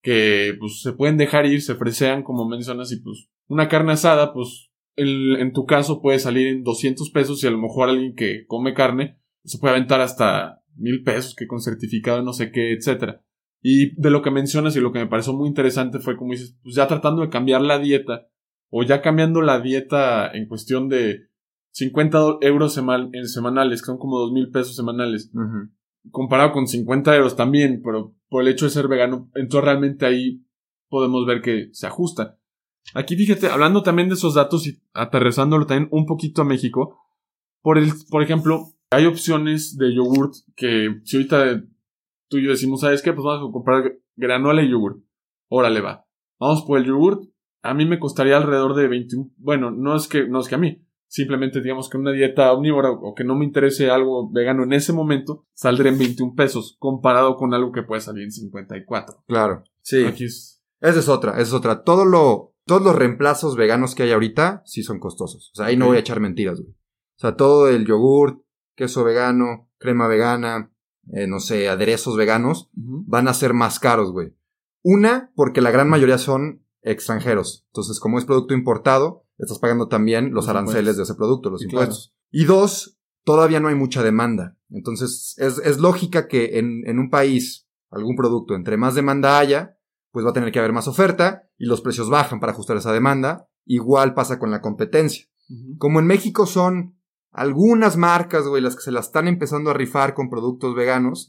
que 0.03 0.55
pues 0.59 0.81
se 0.83 0.93
pueden 0.93 1.17
dejar 1.19 1.47
ir, 1.47 1.61
se 1.63 1.75
fresean 1.75 2.23
como 2.23 2.49
mencionas 2.49 2.91
y 2.93 3.01
pues 3.01 3.29
una 3.49 3.69
carne 3.69 3.93
asada 3.93 4.33
pues 4.33 4.71
en 4.97 5.53
tu 5.53 5.67
caso 5.67 6.01
puede 6.03 6.19
salir 6.19 6.47
en 6.49 6.63
200 6.63 7.11
pesos 7.11 7.43
y 7.43 7.47
a 7.47 7.51
lo 7.51 7.59
mejor 7.59 7.89
alguien 7.89 8.15
que 8.15 8.45
come 8.47 8.75
carne 8.75 9.19
se 9.45 9.59
puede 9.59 9.75
aventar 9.75 10.01
hasta 10.01 10.63
mil 10.77 11.03
pesos 11.03 11.35
que 11.35 11.47
con 11.47 11.61
certificado 11.61 12.23
no 12.23 12.33
sé 12.33 12.51
qué, 12.53 12.73
etcétera. 12.73 13.23
Y 13.63 13.95
de 14.01 14.11
lo 14.11 14.23
que 14.23 14.31
mencionas 14.31 14.75
y 14.77 14.81
lo 14.81 14.93
que 14.93 14.99
me 15.01 15.07
pareció 15.07 15.33
muy 15.33 15.49
interesante 15.49 15.99
fue 15.99 16.17
como 16.17 16.33
dices, 16.33 16.57
pues 16.63 16.75
ya 16.75 16.87
tratando 16.89 17.23
de 17.23 17.29
cambiar 17.31 17.61
la 17.63 17.79
dieta 17.79 18.29
o 18.71 18.83
ya 18.83 19.01
cambiando 19.03 19.41
la 19.43 19.61
dieta 19.61 20.31
en 20.33 20.47
cuestión 20.47 20.89
de 20.89 21.29
50 21.73 22.19
do- 22.19 22.39
euros 22.43 22.77
en 22.79 23.27
semanales, 23.29 23.83
que 23.83 23.87
son 23.87 23.99
como 23.99 24.19
dos 24.19 24.33
mil 24.33 24.51
pesos 24.51 24.77
semanales. 24.77 25.31
Comparado 26.11 26.53
con 26.53 26.67
50 26.67 27.17
euros 27.17 27.37
también, 27.37 27.83
pero 27.85 28.15
por 28.29 28.43
el 28.43 28.49
hecho 28.49 28.65
de 28.65 28.71
ser 28.71 28.89
vegano, 28.89 29.31
entonces 29.35 29.65
realmente 29.65 30.07
ahí 30.07 30.45
podemos 30.89 31.27
ver 31.27 31.43
que 31.43 31.69
se 31.73 31.87
ajusta. 31.87 32.39
Aquí 32.95 33.17
fíjate, 33.17 33.49
hablando 33.49 33.83
también 33.83 34.09
de 34.09 34.15
esos 34.15 34.35
datos 34.35 34.67
y 34.67 34.81
aterrizándolo 34.95 35.67
también 35.67 35.89
un 35.93 36.07
poquito 36.07 36.43
a 36.43 36.47
México, 36.47 36.99
por, 37.63 37.79
el, 37.79 37.93
por 38.11 38.23
ejemplo, 38.23 38.73
hay 38.91 39.07
opciones 39.07 39.77
de 39.77 39.95
yogurt 39.95 40.35
que 40.57 41.01
si 41.05 41.17
ahorita 41.17 41.63
tú 42.29 42.39
y 42.39 42.45
yo 42.45 42.51
decimos, 42.51 42.81
¿sabes 42.81 43.03
qué? 43.03 43.13
Pues 43.13 43.25
vamos 43.25 43.49
a 43.49 43.53
comprar 43.53 43.99
granola 44.17 44.63
y 44.63 44.71
yogurt. 44.71 44.99
Órale, 45.49 45.81
va. 45.81 46.07
Vamos 46.39 46.63
por 46.63 46.79
el 46.79 46.87
yogurt. 46.87 47.25
A 47.63 47.75
mí 47.75 47.85
me 47.85 47.99
costaría 47.99 48.37
alrededor 48.37 48.75
de 48.75 48.89
21. 48.89 49.31
Bueno, 49.37 49.71
no 49.71 49.95
es 49.95 50.09
que, 50.09 50.27
no 50.27 50.41
es 50.41 50.49
que 50.49 50.55
a 50.55 50.59
mí. 50.59 50.83
Simplemente 51.11 51.61
digamos 51.61 51.91
que 51.91 51.99
una 51.99 52.13
dieta 52.13 52.53
omnívora 52.53 52.93
o 52.93 53.17
que 53.17 53.25
no 53.25 53.35
me 53.35 53.45
interese 53.45 53.91
algo 53.91 54.31
vegano 54.31 54.63
en 54.63 54.73
ese 54.73 54.93
momento, 54.93 55.45
saldría 55.55 55.91
en 55.91 55.99
21 55.99 56.35
pesos 56.37 56.77
comparado 56.79 57.35
con 57.35 57.53
algo 57.53 57.73
que 57.73 57.83
puede 57.83 58.01
salir 58.01 58.23
en 58.23 58.31
54. 58.31 59.25
Claro. 59.27 59.65
Sí. 59.83 60.05
Aquí 60.05 60.27
es. 60.27 60.63
Esa 60.81 61.01
es 61.01 61.09
otra, 61.09 61.33
esa 61.33 61.43
es 61.43 61.53
otra. 61.53 61.83
Todo 61.83 62.05
lo, 62.05 62.55
todos 62.65 62.83
los 62.83 62.95
reemplazos 62.95 63.57
veganos 63.57 63.97
que 63.97 64.05
hay 64.05 64.13
ahorita 64.13 64.63
sí 64.65 64.85
son 64.85 65.01
costosos. 65.01 65.51
O 65.53 65.57
sea, 65.57 65.67
ahí 65.67 65.77
no 65.77 65.87
voy 65.87 65.97
a 65.97 66.01
echar 66.01 66.21
mentiras, 66.21 66.61
güey. 66.61 66.73
O 66.73 67.21
sea, 67.21 67.35
todo 67.35 67.69
el 67.69 67.87
yogurt, 67.87 68.45
queso 68.77 69.03
vegano, 69.03 69.69
crema 69.79 70.07
vegana, 70.07 70.73
eh, 71.13 71.27
no 71.27 71.41
sé, 71.41 71.69
aderezos 71.69 72.17
veganos, 72.17 72.71
van 72.73 73.27
a 73.27 73.35
ser 73.35 73.53
más 73.53 73.81
caros, 73.81 74.13
güey. 74.13 74.33
Una, 74.85 75.33
porque 75.35 75.61
la 75.61 75.73
gran 75.73 75.89
mayoría 75.89 76.19
son 76.19 76.65
extranjeros. 76.83 77.67
Entonces, 77.71 77.99
como 77.99 78.17
es 78.19 78.25
producto 78.25 78.55
importado, 78.55 79.27
estás 79.45 79.59
pagando 79.59 79.89
también 79.89 80.27
los 80.27 80.47
Los 80.47 80.49
aranceles 80.49 80.81
impuestos. 80.81 80.97
de 80.97 81.03
ese 81.05 81.15
producto, 81.15 81.51
los 81.51 81.61
Sí, 81.61 81.67
impuestos. 81.67 82.15
Y 82.31 82.45
dos, 82.45 82.99
todavía 83.25 83.61
no 83.61 83.69
hay 83.69 83.75
mucha 83.75 84.03
demanda. 84.03 84.57
Entonces, 84.71 85.35
es, 85.39 85.59
es 85.59 85.79
lógica 85.79 86.29
que 86.29 86.59
en, 86.59 86.83
en 86.87 86.99
un 86.99 87.11
país, 87.11 87.69
algún 87.91 88.17
producto, 88.17 88.55
entre 88.55 88.77
más 88.77 88.95
demanda 88.95 89.39
haya, 89.39 89.77
pues 90.13 90.25
va 90.27 90.31
a 90.31 90.35
tener 90.35 90.53
que 90.53 90.59
haber 90.59 90.73
más 90.73 90.89
oferta 90.89 91.43
y 91.59 91.67
los 91.67 91.81
precios 91.81 92.09
bajan 92.11 92.41
para 92.41 92.53
ajustar 92.53 92.77
esa 92.77 92.93
demanda. 92.93 93.49
Igual 93.65 94.15
pasa 94.15 94.39
con 94.39 94.51
la 94.51 94.61
competencia. 94.61 95.27
Como 95.79 95.99
en 96.01 96.07
México 96.07 96.47
son 96.47 96.97
algunas 97.33 97.97
marcas, 97.97 98.47
güey, 98.47 98.63
las 98.63 98.75
que 98.77 98.83
se 98.83 98.93
la 98.93 99.01
están 99.01 99.29
empezando 99.29 99.71
a 99.71 99.75
rifar 99.75 100.15
con 100.15 100.29
productos 100.31 100.75
veganos, 100.75 101.29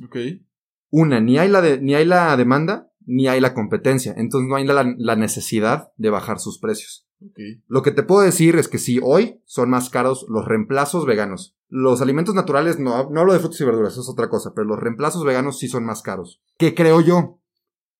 una, 0.89 1.19
ni 1.21 1.37
hay 1.37 1.49
la, 1.49 1.61
de- 1.61 1.79
ni 1.81 1.95
hay 1.95 2.05
la 2.05 2.35
demanda, 2.37 2.91
ni 3.05 3.27
hay 3.27 3.39
la 3.39 3.53
competencia. 3.53 4.13
Entonces 4.17 4.47
no 4.49 4.55
hay 4.55 4.65
la, 4.65 4.93
la 4.97 5.15
necesidad 5.15 5.91
de 5.97 6.09
bajar 6.09 6.39
sus 6.39 6.59
precios. 6.59 7.07
Lo 7.67 7.81
que 7.81 7.91
te 7.91 8.03
puedo 8.03 8.21
decir 8.21 8.55
es 8.55 8.67
que 8.67 8.77
sí, 8.77 8.99
hoy 9.03 9.41
son 9.45 9.69
más 9.69 9.89
caros 9.89 10.25
los 10.29 10.45
reemplazos 10.45 11.05
veganos. 11.05 11.55
Los 11.67 12.01
alimentos 12.01 12.35
naturales, 12.35 12.79
no, 12.79 13.09
no 13.09 13.21
hablo 13.21 13.33
de 13.33 13.39
frutas 13.39 13.61
y 13.61 13.65
verduras, 13.65 13.93
eso 13.93 14.01
es 14.01 14.09
otra 14.09 14.29
cosa, 14.29 14.53
pero 14.55 14.67
los 14.67 14.79
reemplazos 14.79 15.23
veganos 15.23 15.59
sí 15.59 15.67
son 15.67 15.85
más 15.85 16.01
caros. 16.01 16.41
¿Qué 16.57 16.75
creo 16.75 17.01
yo? 17.01 17.39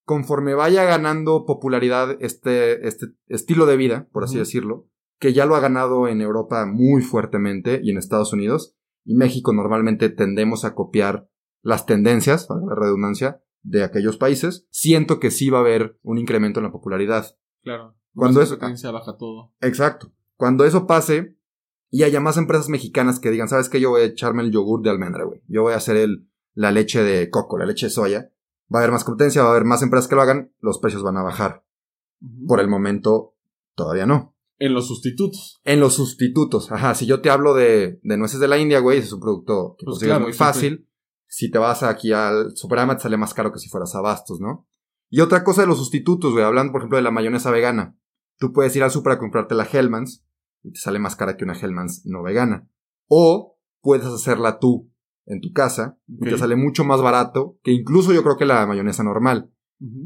Conforme 0.04 0.56
vaya 0.56 0.84
ganando 0.84 1.46
popularidad 1.46 2.18
este, 2.20 2.88
este 2.88 3.08
estilo 3.28 3.66
de 3.66 3.78
vida, 3.78 4.10
por 4.12 4.24
así 4.24 4.38
decirlo, 4.38 4.88
que 5.20 5.34
ya 5.34 5.46
lo 5.46 5.56
ha 5.56 5.60
ganado 5.60 6.08
en 6.08 6.20
Europa 6.20 6.66
muy 6.66 7.02
fuertemente 7.02 7.80
y 7.84 7.92
en 7.92 7.98
Estados 7.98 8.34
Unidos, 8.34 8.76
y 9.06 9.16
México 9.16 9.54
normalmente 9.54 10.10
tendemos 10.10 10.66
a 10.66 10.74
copiar 10.74 11.30
las 11.62 11.86
tendencias, 11.86 12.48
para 12.48 12.62
la 12.62 12.76
redundancia, 12.76 13.42
de 13.64 13.84
aquellos 13.84 14.18
países, 14.18 14.68
siento 14.72 15.20
que 15.20 15.32
sí 15.32 15.50
va 15.50 15.60
a 15.60 15.62
haber 15.62 16.00
un 16.02 16.18
incremento 16.18 16.60
en 16.60 16.66
la 16.66 16.72
popularidad. 16.72 17.38
Claro. 17.62 17.96
Cuando 18.14 18.42
eso- 18.42 18.58
baja 18.58 19.18
todo. 19.18 19.54
Exacto. 19.62 20.12
Cuando 20.36 20.66
eso 20.66 20.88
pase 20.88 21.38
y 21.90 22.04
haya 22.04 22.20
más 22.20 22.38
empresas 22.38 22.70
mexicanas 22.70 23.20
que 23.20 23.32
digan, 23.32 23.50
¿sabes 23.50 23.70
qué? 23.70 23.80
Yo 23.80 23.92
voy 23.92 24.02
a 24.02 24.06
echarme 24.06 24.44
el 24.44 24.52
yogur 24.52 24.82
de 24.82 24.90
almendra, 24.90 25.24
güey. 25.26 25.42
Yo 25.48 25.62
voy 25.64 25.74
a 25.74 25.78
hacer 25.78 25.98
el, 25.98 26.28
la 26.54 26.72
leche 26.72 27.04
de 27.04 27.30
coco, 27.30 27.58
la 27.58 27.66
leche 27.66 27.88
de 27.88 27.92
soya. 27.92 28.32
Va 28.74 28.80
a 28.80 28.84
haber 28.84 28.92
más 28.92 29.04
competencia, 29.04 29.42
va 29.44 29.50
a 29.50 29.52
haber 29.52 29.66
más 29.66 29.82
empresas 29.84 30.08
que 30.08 30.16
lo 30.16 30.22
hagan, 30.22 30.54
los 30.60 30.80
precios 30.80 31.04
van 31.04 31.18
a 31.18 31.24
bajar. 31.24 31.66
Por 32.48 32.60
el 32.60 32.68
momento, 32.68 33.36
todavía 33.76 34.06
no. 34.06 34.36
En 34.60 34.74
los 34.74 34.88
sustitutos. 34.88 35.60
En 35.64 35.80
los 35.80 35.96
sustitutos, 35.96 36.72
ajá, 36.72 36.94
si 36.96 37.06
yo 37.08 37.22
te 37.22 37.30
hablo 37.32 37.54
de, 37.56 38.00
de 38.04 38.18
nueces 38.18 38.40
de 38.40 38.48
la 38.48 38.60
India, 38.60 38.80
güey, 38.80 39.00
es 39.00 39.12
un 39.12 39.20
producto 39.20 39.76
que 39.78 39.86
Pues 39.86 39.94
consigues 39.96 40.12
claro, 40.12 40.24
muy 40.26 40.34
fácil. 40.34 40.88
Si 41.28 41.50
te 41.50 41.58
vas 41.58 41.82
aquí 41.82 42.12
al 42.14 42.56
Superama, 42.56 42.96
te 42.96 43.04
sale 43.04 43.18
más 43.18 43.34
caro 43.34 43.52
que 43.52 43.60
si 43.60 43.70
fueras 43.70 43.96
a 43.96 44.02
Bastos, 44.02 44.40
¿no? 44.40 44.68
Y 45.10 45.20
otra 45.22 45.44
cosa 45.44 45.62
de 45.62 45.68
los 45.68 45.78
sustitutos, 45.78 46.32
güey, 46.34 46.46
hablando 46.46 46.72
por 46.72 46.82
ejemplo 46.82 46.98
de 46.98 47.04
la 47.04 47.12
mayonesa 47.12 47.50
vegana. 47.52 47.98
Tú 48.42 48.52
puedes 48.54 48.76
ir 48.76 48.82
al 48.82 48.90
super 48.90 49.14
a 49.14 49.20
comprarte 49.20 49.54
la 49.54 49.66
Hellmann's, 49.72 50.26
y 50.64 50.72
te 50.72 50.80
sale 50.80 50.98
más 50.98 51.16
cara 51.16 51.38
que 51.38 51.44
una 51.44 51.54
Hellmann's 51.54 52.02
no 52.08 52.24
vegana. 52.24 52.68
O 53.08 53.60
puedes 53.82 54.08
hacerla 54.08 54.58
tú 54.58 54.92
en 55.28 55.42
tu 55.42 55.54
casa 55.54 56.00
y 56.08 56.26
te 56.28 56.38
sale 56.40 56.56
mucho 56.56 56.84
más 56.84 57.02
barato 57.04 57.60
que 57.62 57.72
incluso 57.72 58.12
yo 58.14 58.24
creo 58.24 58.38
que 58.38 58.46
la 58.48 58.66
mayonesa 58.66 59.04
normal. 59.04 59.52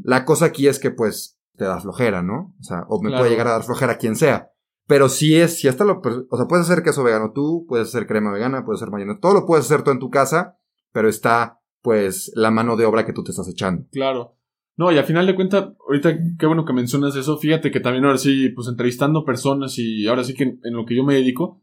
La 0.04 0.26
cosa 0.26 0.44
aquí 0.44 0.68
es 0.68 0.78
que 0.78 0.90
pues 0.90 1.38
te 1.56 1.64
da 1.64 1.80
flojera, 1.80 2.22
¿no? 2.22 2.54
O 2.60 2.62
sea, 2.62 2.84
o 2.88 3.00
me 3.02 3.08
Claro. 3.08 3.22
puede 3.22 3.30
llegar 3.30 3.48
a 3.48 3.52
dar 3.52 3.62
flojera 3.62 3.92
a 3.94 3.98
quien 3.98 4.16
sea. 4.16 4.50
Pero 4.86 5.08
si 5.08 5.34
es, 5.36 5.58
si 5.58 5.66
hasta 5.68 5.84
lo, 5.86 6.02
o 6.30 6.36
sea, 6.36 6.46
puedes 6.46 6.66
hacer 6.70 6.82
queso 6.84 7.02
vegano 7.02 7.32
tú, 7.34 7.64
puedes 7.66 7.88
hacer 7.88 8.06
crema 8.06 8.30
vegana, 8.32 8.64
puedes 8.66 8.82
hacer 8.82 8.92
mayonesa, 8.92 9.18
todo 9.18 9.32
lo 9.32 9.46
puedes 9.46 9.64
hacer 9.64 9.82
tú 9.82 9.90
en 9.92 9.98
tu 9.98 10.10
casa, 10.10 10.58
pero 10.92 11.08
está 11.08 11.60
pues 11.80 12.30
la 12.34 12.50
mano 12.50 12.76
de 12.76 12.84
obra 12.84 13.06
que 13.06 13.12
tú 13.14 13.24
te 13.24 13.30
estás 13.30 13.48
echando. 13.48 13.86
Claro. 13.92 14.36
No, 14.76 14.92
y 14.92 14.98
al 14.98 15.04
final 15.04 15.26
de 15.26 15.34
cuentas, 15.34 15.72
ahorita 15.86 16.18
qué 16.38 16.46
bueno 16.46 16.64
que 16.64 16.72
mencionas 16.74 17.16
eso. 17.16 17.38
Fíjate 17.38 17.70
que 17.70 17.80
también 17.80 18.04
ahora 18.04 18.18
sí, 18.18 18.50
pues 18.50 18.68
entrevistando 18.68 19.24
personas 19.24 19.78
y 19.78 20.06
ahora 20.06 20.22
sí 20.22 20.34
que 20.34 20.44
en, 20.44 20.60
en 20.64 20.74
lo 20.74 20.84
que 20.84 20.94
yo 20.94 21.02
me 21.02 21.14
dedico, 21.14 21.62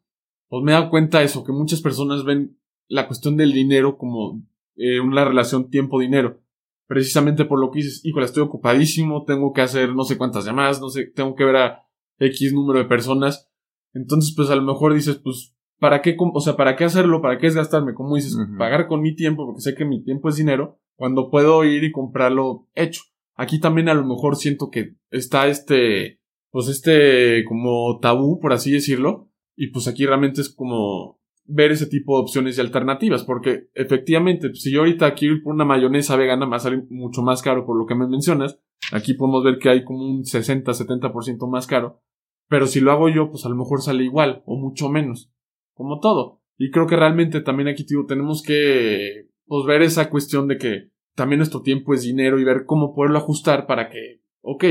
pues 0.49 0.63
me 0.63 0.71
he 0.71 0.75
dado 0.75 0.89
cuenta 0.89 1.19
de 1.19 1.25
eso, 1.25 1.43
que 1.43 1.51
muchas 1.51 1.81
personas 1.81 2.25
ven 2.25 2.57
la 2.87 3.07
cuestión 3.07 3.37
del 3.37 3.53
dinero 3.53 3.97
como 3.97 4.43
eh, 4.75 4.99
una 4.99 5.25
relación 5.25 5.69
tiempo-dinero. 5.69 6.41
Precisamente 6.87 7.45
por 7.45 7.59
lo 7.59 7.71
que 7.71 7.79
dices, 7.79 8.01
híjole, 8.03 8.25
estoy 8.25 8.43
ocupadísimo, 8.43 9.23
tengo 9.25 9.53
que 9.53 9.61
hacer 9.61 9.95
no 9.95 10.03
sé 10.03 10.17
cuántas 10.17 10.45
llamadas, 10.45 10.81
no 10.81 10.89
sé, 10.89 11.05
tengo 11.05 11.35
que 11.35 11.45
ver 11.45 11.55
a 11.55 11.87
X 12.19 12.53
número 12.53 12.79
de 12.79 12.85
personas. 12.85 13.49
Entonces, 13.93 14.33
pues 14.35 14.49
a 14.49 14.55
lo 14.55 14.63
mejor 14.63 14.93
dices, 14.93 15.19
pues, 15.23 15.55
¿para 15.79 16.01
qué, 16.01 16.15
o 16.17 16.39
sea, 16.41 16.55
para 16.55 16.75
qué 16.75 16.83
hacerlo? 16.83 17.21
¿Para 17.21 17.37
qué 17.37 17.47
desgastarme? 17.47 17.93
Como 17.93 18.15
dices, 18.15 18.35
pagar 18.57 18.87
con 18.87 19.01
mi 19.01 19.15
tiempo, 19.15 19.45
porque 19.45 19.61
sé 19.61 19.75
que 19.75 19.85
mi 19.85 20.03
tiempo 20.03 20.29
es 20.29 20.35
dinero, 20.35 20.79
cuando 20.95 21.29
puedo 21.29 21.63
ir 21.63 21.83
y 21.83 21.91
comprarlo 21.91 22.67
hecho. 22.75 23.01
Aquí 23.35 23.59
también 23.59 23.89
a 23.89 23.93
lo 23.93 24.05
mejor 24.05 24.35
siento 24.35 24.69
que 24.69 24.95
está 25.09 25.47
este, 25.47 26.19
pues 26.51 26.67
este 26.67 27.43
como 27.45 27.99
tabú, 27.99 28.39
por 28.39 28.53
así 28.53 28.71
decirlo, 28.71 29.29
y 29.55 29.67
pues 29.67 29.87
aquí 29.87 30.05
realmente 30.05 30.41
es 30.41 30.49
como 30.49 31.19
ver 31.45 31.71
ese 31.71 31.87
tipo 31.87 32.15
de 32.15 32.23
opciones 32.23 32.57
y 32.57 32.61
alternativas, 32.61 33.23
porque 33.23 33.67
efectivamente, 33.73 34.53
si 34.53 34.71
yo 34.71 34.79
ahorita 34.79 35.13
quiero 35.13 35.35
ir 35.35 35.43
por 35.43 35.53
una 35.53 35.65
mayonesa 35.65 36.15
vegana, 36.15 36.45
me 36.45 36.57
va 36.57 36.63
a 36.63 36.83
mucho 36.89 37.21
más 37.21 37.41
caro 37.41 37.65
por 37.65 37.77
lo 37.77 37.85
que 37.85 37.95
me 37.95 38.07
mencionas. 38.07 38.59
Aquí 38.91 39.13
podemos 39.13 39.43
ver 39.43 39.57
que 39.59 39.69
hay 39.69 39.83
como 39.83 40.05
un 40.05 40.23
60-70% 40.23 41.49
más 41.49 41.67
caro. 41.67 42.01
Pero 42.49 42.67
si 42.67 42.79
lo 42.79 42.91
hago 42.91 43.09
yo, 43.09 43.29
pues 43.29 43.45
a 43.45 43.49
lo 43.49 43.55
mejor 43.55 43.81
sale 43.81 44.03
igual 44.03 44.43
o 44.45 44.57
mucho 44.57 44.89
menos. 44.89 45.31
Como 45.73 45.99
todo. 45.99 46.41
Y 46.57 46.69
creo 46.71 46.87
que 46.87 46.95
realmente 46.95 47.41
también 47.41 47.67
aquí 47.67 47.85
digo, 47.87 48.05
tenemos 48.05 48.43
que 48.43 49.29
pues, 49.61 49.67
ver 49.67 49.83
esa 49.83 50.09
cuestión 50.09 50.47
de 50.47 50.57
que 50.57 50.89
también 51.13 51.37
nuestro 51.37 51.61
tiempo 51.61 51.93
es 51.93 52.01
dinero 52.01 52.39
y 52.39 52.43
ver 52.43 52.65
cómo 52.65 52.95
poderlo 52.95 53.19
ajustar 53.19 53.67
para 53.67 53.89
que, 53.91 54.23
ok, 54.41 54.65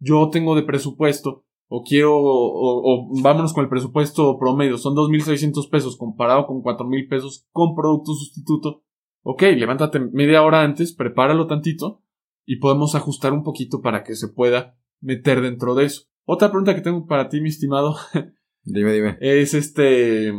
yo 0.00 0.28
tengo 0.30 0.54
de 0.54 0.64
presupuesto 0.64 1.46
o 1.66 1.82
quiero, 1.82 2.14
o, 2.14 2.20
o 2.22 3.22
vámonos 3.22 3.54
con 3.54 3.64
el 3.64 3.70
presupuesto 3.70 4.38
promedio, 4.38 4.76
son 4.76 4.94
2.600 4.94 5.70
pesos 5.70 5.96
comparado 5.96 6.46
con 6.46 6.62
4.000 6.62 7.08
pesos 7.08 7.46
con 7.52 7.74
producto 7.74 8.12
sustituto. 8.12 8.84
Ok, 9.22 9.42
levántate 9.56 9.98
media 9.98 10.42
hora 10.42 10.62
antes, 10.62 10.92
prepáralo 10.92 11.46
tantito 11.46 12.02
y 12.44 12.56
podemos 12.56 12.94
ajustar 12.94 13.32
un 13.32 13.42
poquito 13.42 13.80
para 13.80 14.04
que 14.04 14.14
se 14.14 14.28
pueda 14.28 14.78
meter 15.00 15.40
dentro 15.40 15.74
de 15.74 15.86
eso. 15.86 16.02
Otra 16.26 16.50
pregunta 16.50 16.74
que 16.74 16.82
tengo 16.82 17.06
para 17.06 17.30
ti, 17.30 17.40
mi 17.40 17.48
estimado, 17.48 17.96
Dime, 18.62 18.92
dime. 18.92 19.16
es 19.20 19.54
este, 19.54 20.34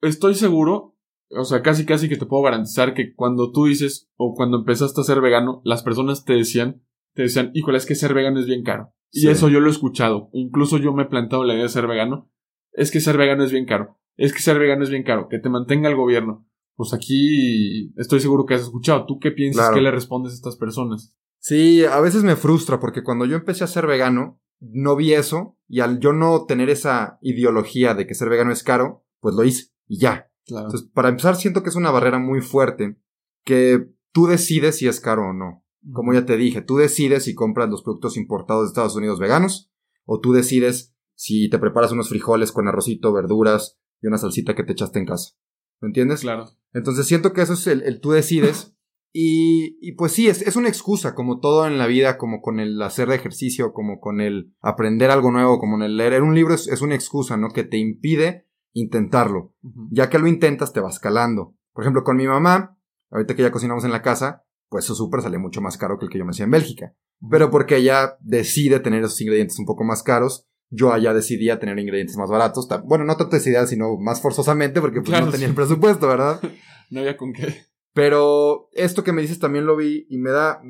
estoy 0.00 0.36
seguro, 0.36 0.91
o 1.36 1.44
sea, 1.44 1.62
casi 1.62 1.84
casi 1.84 2.08
que 2.08 2.16
te 2.16 2.26
puedo 2.26 2.42
garantizar 2.42 2.94
que 2.94 3.14
cuando 3.14 3.52
tú 3.52 3.66
dices 3.66 4.10
o 4.16 4.34
cuando 4.34 4.58
empezaste 4.58 5.00
a 5.00 5.04
ser 5.04 5.20
vegano, 5.20 5.62
las 5.64 5.82
personas 5.82 6.24
te 6.24 6.34
decían, 6.34 6.82
te 7.14 7.22
decían, 7.22 7.50
híjole, 7.54 7.78
es 7.78 7.86
que 7.86 7.94
ser 7.94 8.14
vegano 8.14 8.40
es 8.40 8.46
bien 8.46 8.62
caro. 8.62 8.92
Y 9.10 9.28
eso 9.28 9.48
yo 9.50 9.60
lo 9.60 9.68
he 9.68 9.72
escuchado. 9.72 10.30
Incluso 10.32 10.78
yo 10.78 10.94
me 10.94 11.02
he 11.02 11.06
planteado 11.06 11.44
la 11.44 11.52
idea 11.52 11.64
de 11.64 11.68
ser 11.68 11.86
vegano. 11.86 12.30
Es 12.72 12.90
que 12.90 13.00
ser 13.00 13.18
vegano 13.18 13.44
es 13.44 13.52
bien 13.52 13.66
caro. 13.66 13.98
Es 14.16 14.32
que 14.32 14.40
ser 14.40 14.58
vegano 14.58 14.84
es 14.84 14.90
bien 14.90 15.02
caro. 15.02 15.28
Que 15.28 15.38
te 15.38 15.50
mantenga 15.50 15.90
el 15.90 15.96
gobierno. 15.96 16.48
Pues 16.76 16.94
aquí 16.94 17.92
estoy 17.98 18.20
seguro 18.20 18.46
que 18.46 18.54
has 18.54 18.62
escuchado. 18.62 19.04
¿Tú 19.04 19.18
qué 19.18 19.30
piensas? 19.30 19.64
Claro. 19.64 19.74
¿Qué 19.74 19.82
le 19.82 19.90
respondes 19.90 20.32
a 20.32 20.36
estas 20.36 20.56
personas? 20.56 21.14
Sí, 21.38 21.84
a 21.84 22.00
veces 22.00 22.22
me 22.22 22.36
frustra 22.36 22.80
porque 22.80 23.02
cuando 23.02 23.26
yo 23.26 23.36
empecé 23.36 23.64
a 23.64 23.66
ser 23.66 23.86
vegano, 23.86 24.40
no 24.60 24.96
vi 24.96 25.12
eso 25.12 25.58
y 25.68 25.80
al 25.80 25.98
yo 25.98 26.14
no 26.14 26.46
tener 26.46 26.70
esa 26.70 27.18
ideología 27.20 27.94
de 27.94 28.06
que 28.06 28.14
ser 28.14 28.30
vegano 28.30 28.52
es 28.52 28.62
caro, 28.62 29.04
pues 29.20 29.34
lo 29.34 29.44
hice 29.44 29.72
y 29.86 29.98
ya. 29.98 30.31
Claro. 30.46 30.66
Entonces, 30.66 30.88
para 30.92 31.08
empezar, 31.08 31.36
siento 31.36 31.62
que 31.62 31.68
es 31.68 31.76
una 31.76 31.90
barrera 31.90 32.18
muy 32.18 32.40
fuerte 32.40 32.96
que 33.44 33.88
tú 34.12 34.26
decides 34.26 34.76
si 34.78 34.88
es 34.88 35.00
caro 35.00 35.30
o 35.30 35.32
no. 35.32 35.64
Como 35.92 36.12
ya 36.12 36.24
te 36.24 36.36
dije, 36.36 36.62
tú 36.62 36.76
decides 36.76 37.24
si 37.24 37.34
compras 37.34 37.68
los 37.68 37.82
productos 37.82 38.16
importados 38.16 38.64
de 38.64 38.68
Estados 38.68 38.96
Unidos 38.96 39.18
veganos 39.18 39.72
o 40.04 40.20
tú 40.20 40.32
decides 40.32 40.94
si 41.14 41.48
te 41.50 41.58
preparas 41.58 41.92
unos 41.92 42.08
frijoles 42.08 42.52
con 42.52 42.68
arrocito, 42.68 43.12
verduras 43.12 43.78
y 44.00 44.06
una 44.06 44.18
salsita 44.18 44.54
que 44.54 44.64
te 44.64 44.72
echaste 44.72 44.98
en 44.98 45.06
casa. 45.06 45.34
¿Me 45.80 45.88
entiendes? 45.88 46.20
Claro. 46.20 46.46
Entonces 46.72 47.06
siento 47.06 47.32
que 47.32 47.42
eso 47.42 47.54
es 47.54 47.66
el, 47.66 47.82
el 47.82 48.00
tú 48.00 48.10
decides. 48.10 48.74
Y, 49.14 49.76
y 49.86 49.92
pues 49.92 50.12
sí, 50.12 50.28
es, 50.28 50.40
es 50.40 50.56
una 50.56 50.70
excusa, 50.70 51.14
como 51.14 51.38
todo 51.38 51.66
en 51.66 51.76
la 51.76 51.86
vida, 51.86 52.16
como 52.16 52.40
con 52.40 52.60
el 52.60 52.80
hacer 52.80 53.08
de 53.08 53.16
ejercicio, 53.16 53.74
como 53.74 54.00
con 54.00 54.22
el 54.22 54.54
aprender 54.62 55.10
algo 55.10 55.30
nuevo, 55.30 55.58
como 55.58 55.76
en 55.76 55.82
el 55.82 55.98
leer 55.98 56.22
un 56.22 56.34
libro, 56.34 56.54
es, 56.54 56.66
es 56.66 56.80
una 56.80 56.94
excusa, 56.94 57.36
¿no? 57.36 57.50
Que 57.50 57.62
te 57.62 57.76
impide 57.76 58.46
intentarlo. 58.72 59.54
Ya 59.90 60.08
que 60.10 60.18
lo 60.18 60.26
intentas, 60.26 60.72
te 60.72 60.80
vas 60.80 60.98
calando. 60.98 61.54
Por 61.72 61.84
ejemplo, 61.84 62.04
con 62.04 62.16
mi 62.16 62.26
mamá, 62.26 62.78
ahorita 63.10 63.34
que 63.34 63.42
ya 63.42 63.50
cocinamos 63.50 63.84
en 63.84 63.92
la 63.92 64.02
casa, 64.02 64.44
pues 64.68 64.84
su 64.84 64.94
súper 64.94 65.22
sale 65.22 65.38
mucho 65.38 65.60
más 65.60 65.76
caro 65.76 65.98
que 65.98 66.06
el 66.06 66.10
que 66.10 66.18
yo 66.18 66.24
me 66.24 66.30
hacía 66.30 66.44
en 66.44 66.50
Bélgica. 66.50 66.94
Pero 67.30 67.50
porque 67.50 67.76
ella 67.76 68.16
decide 68.20 68.80
tener 68.80 69.02
esos 69.04 69.20
ingredientes 69.20 69.58
un 69.58 69.66
poco 69.66 69.84
más 69.84 70.02
caros, 70.02 70.46
yo 70.70 70.92
allá 70.92 71.12
decidía 71.14 71.58
tener 71.60 71.78
ingredientes 71.78 72.16
más 72.16 72.30
baratos. 72.30 72.66
Bueno, 72.84 73.04
no 73.04 73.16
tanto 73.16 73.36
decidía, 73.36 73.66
sino 73.66 73.96
más 73.98 74.20
forzosamente, 74.22 74.80
porque 74.80 75.00
pues 75.00 75.10
Claro, 75.10 75.26
no 75.26 75.32
tenía 75.32 75.46
sí. 75.46 75.50
el 75.50 75.56
presupuesto, 75.56 76.08
¿verdad? 76.08 76.40
No 76.90 77.00
había 77.00 77.16
con 77.16 77.32
qué. 77.32 77.54
Pero 77.94 78.68
esto 78.72 79.02
que 79.04 79.12
me 79.12 79.22
dices 79.22 79.38
también 79.38 79.64
lo 79.66 79.76
vi 79.76 80.06
y 80.10 80.18
me 80.18 80.30
da, 80.30 80.60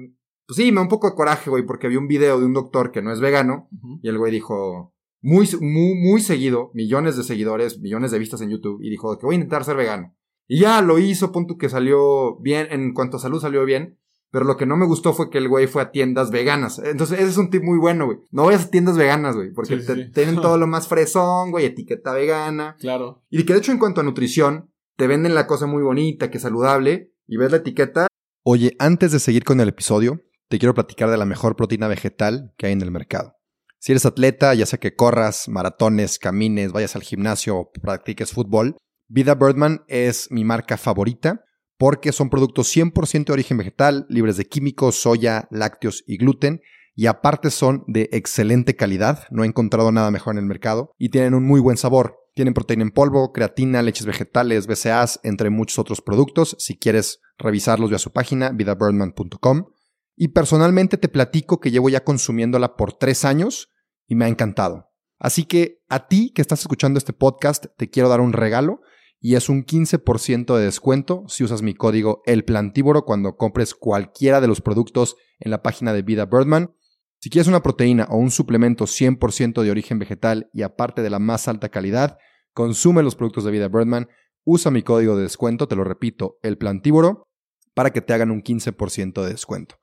pues 0.47 0.57
sí, 0.57 0.71
me 0.71 0.77
da 0.77 0.83
un 0.83 0.89
poco 0.89 1.09
de 1.09 1.17
coraje, 1.17 1.51
güey, 1.51 1.65
porque 1.65 1.89
vi 1.89 1.97
un 1.97 2.07
video 2.07 2.39
de 2.39 2.47
un 2.47 2.53
doctor 2.53 2.91
que 2.93 3.03
no 3.03 3.13
es 3.13 3.21
vegano 3.21 3.69
y 4.03 4.09
el 4.09 4.19
güey 4.19 4.31
dijo, 4.33 4.92
muy, 5.23 5.49
muy, 5.61 5.95
muy 5.95 6.21
seguido, 6.21 6.71
millones 6.75 7.17
de 7.17 7.23
seguidores, 7.25 7.79
millones 7.81 8.11
de 8.11 8.19
vistas 8.19 8.41
en 8.43 8.51
YouTube 8.51 8.81
y 8.83 8.91
dijo 8.91 9.17
que 9.19 9.25
voy 9.27 9.35
a 9.35 9.39
intentar 9.39 9.65
ser 9.65 9.77
vegano. 9.77 10.15
Y 10.49 10.61
ya 10.61 10.83
lo 10.83 10.99
hizo, 10.99 11.33
punto 11.33 11.57
que 11.57 11.69
salió 11.69 12.37
bien, 12.41 12.67
en 12.71 12.93
cuanto 12.93 13.17
a 13.17 13.21
salud 13.21 13.41
salió 13.41 13.65
bien, 13.65 13.99
pero 14.31 14.45
lo 14.45 14.57
que 14.57 14.67
no 14.67 14.77
me 14.77 14.87
gustó 14.87 15.13
fue 15.13 15.31
que 15.31 15.39
el 15.39 15.49
güey 15.49 15.67
fue 15.67 15.83
a 15.83 15.91
tiendas 15.93 16.31
veganas. 16.31 16.79
Entonces, 16.79 17.21
ese 17.21 17.31
es 17.31 17.37
un 17.39 17.51
tip 17.51 17.63
muy 17.63 17.79
bueno, 17.79 18.07
güey. 18.07 18.19
No 18.31 18.47
vayas 18.47 18.65
a 18.65 18.71
tiendas 18.71 18.97
veganas, 18.97 19.37
güey, 19.37 19.53
porque 19.53 19.79
Sí, 19.81 19.87
te- 19.87 19.95
sí. 20.07 20.11
tienen 20.13 20.35
todo 20.43 20.59
lo 20.59 20.67
más 20.67 20.89
fresón, 20.89 21.51
güey, 21.53 21.67
etiqueta 21.67 22.13
vegana. 22.13 22.77
Claro. 22.81 23.23
Y 23.31 23.45
que 23.45 23.53
de 23.53 23.61
hecho 23.61 23.73
en 23.73 23.79
cuanto 23.79 24.01
a 24.01 24.05
nutrición, 24.05 24.71
te 24.97 25.07
venden 25.07 25.35
la 25.35 25.47
cosa 25.47 25.67
muy 25.67 25.83
bonita, 25.83 26.31
que 26.31 26.39
es 26.39 26.43
saludable, 26.43 27.13
y 27.27 27.37
ves 27.37 27.51
la 27.51 27.59
etiqueta. 27.59 28.07
Oye, 28.43 28.75
antes 28.79 29.13
de 29.13 29.21
seguir 29.21 29.45
con 29.45 29.61
el 29.61 29.69
episodio, 29.69 30.21
te 30.49 30.59
quiero 30.59 30.75
platicar 30.75 31.09
de 31.11 31.17
la 31.19 31.25
mejor 31.27 31.55
proteína 31.55 31.87
vegetal 31.89 32.53
que 32.59 32.67
hay 32.67 32.73
en 32.73 32.83
el 32.83 32.91
mercado. 32.91 33.37
Si 33.83 33.91
eres 33.91 34.07
atleta, 34.07 34.55
ya 34.55 34.65
sea 34.65 34.79
que 34.79 34.95
corras, 34.95 35.49
maratones, 35.49 36.21
camines, 36.21 36.71
vayas 36.71 36.95
al 36.95 37.03
gimnasio 37.03 37.57
o 37.57 37.73
practiques 37.73 38.31
fútbol, 38.31 38.77
Vida 39.09 39.35
Birdman 39.35 39.83
es 39.89 40.29
mi 40.31 40.45
marca 40.45 40.77
favorita 40.77 41.43
porque 41.79 42.13
son 42.13 42.31
productos 42.31 42.69
100% 42.77 43.25
de 43.25 43.33
origen 43.33 43.57
vegetal, 43.57 44.07
libres 44.09 44.37
de 44.37 44.45
químicos, 44.45 45.01
soya, 45.01 45.49
lácteos 45.51 46.05
y 46.07 46.17
gluten, 46.17 46.61
y 46.95 47.07
aparte 47.07 47.51
son 47.51 47.83
de 47.89 48.09
excelente 48.13 48.77
calidad, 48.77 49.25
no 49.33 49.43
he 49.43 49.49
encontrado 49.49 49.91
nada 49.91 50.13
mejor 50.13 50.35
en 50.35 50.39
el 50.39 50.47
mercado, 50.47 50.93
y 50.97 51.09
tienen 51.09 51.35
un 51.35 51.45
muy 51.45 51.59
buen 51.59 51.77
sabor. 51.77 52.21
Tienen 52.37 52.55
proteína 52.55 52.85
en 52.85 52.93
polvo, 52.93 53.33
creatina, 53.33 53.83
leches 53.83 54.07
vegetales, 54.07 54.69
BCAAs, 54.69 55.19
entre 55.25 55.51
muchos 55.51 55.81
otros 55.81 56.01
productos. 56.03 56.55
Si 56.61 56.79
quieres 56.79 57.19
revisarlos, 57.37 57.91
ve 57.91 57.97
a 57.97 57.99
su 57.99 58.13
página, 58.13 58.51
vidabirdman.com. 58.51 59.65
Y 60.15 60.29
personalmente 60.29 60.99
te 60.99 61.09
platico 61.09 61.59
que 61.59 61.73
llevo 61.73 61.89
ya 61.89 62.05
consumiéndola 62.05 62.77
por 62.77 62.93
tres 62.93 63.25
años 63.25 63.71
y 64.13 64.15
me 64.15 64.27
ha 64.27 64.29
encantado. 64.29 64.91
Así 65.19 65.45
que 65.45 65.81
a 65.89 66.07
ti 66.07 66.33
que 66.35 66.43
estás 66.43 66.61
escuchando 66.61 66.99
este 66.99 67.15
podcast, 67.15 67.65
te 67.79 67.89
quiero 67.89 68.11
dar 68.11 68.21
un 68.21 68.35
regalo 68.35 68.83
y 69.21 69.37
es 69.37 69.49
un 69.49 69.65
15% 69.65 70.55
de 70.55 70.65
descuento 70.65 71.25
si 71.29 71.45
usas 71.45 71.63
mi 71.63 71.73
código 71.73 72.21
El 72.27 72.45
Plantívoro 72.45 73.07
cuando 73.07 73.39
compres 73.39 73.75
cualquiera 73.75 74.43
de 74.43 74.49
los 74.49 74.61
productos 74.61 75.17
en 75.41 75.51
la 75.51 75.63
página 75.63 75.95
de 75.95 76.03
Vida 76.03 76.27
Birdman. 76.27 76.75
Si 77.21 77.31
quieres 77.31 77.49
una 77.49 77.63
proteína 77.63 78.07
o 78.11 78.19
un 78.19 78.31
suplemento 78.31 78.85
100% 78.85 79.63
de 79.63 79.71
origen 79.71 79.99
vegetal 79.99 80.51
y 80.53 80.61
aparte 80.61 81.01
de 81.01 81.09
la 81.09 81.19
más 81.19 81.49
alta 81.49 81.71
calidad, 81.71 82.19
consume 82.53 83.03
los 83.03 83.17
productos 83.17 83.45
de 83.45 83.51
Vida 83.51 83.69
Birdman, 83.69 84.11
usa 84.45 84.71
mi 84.71 84.83
código 84.83 85.17
de 85.17 85.23
descuento, 85.23 85.69
te 85.69 85.77
lo 85.77 85.85
repito, 85.85 86.39
El 86.43 86.59
Plantívoro, 86.59 87.31
para 87.73 87.95
que 87.95 88.03
te 88.03 88.13
hagan 88.13 88.31
un 88.31 88.43
15% 88.43 89.23
de 89.23 89.31
descuento. 89.31 89.77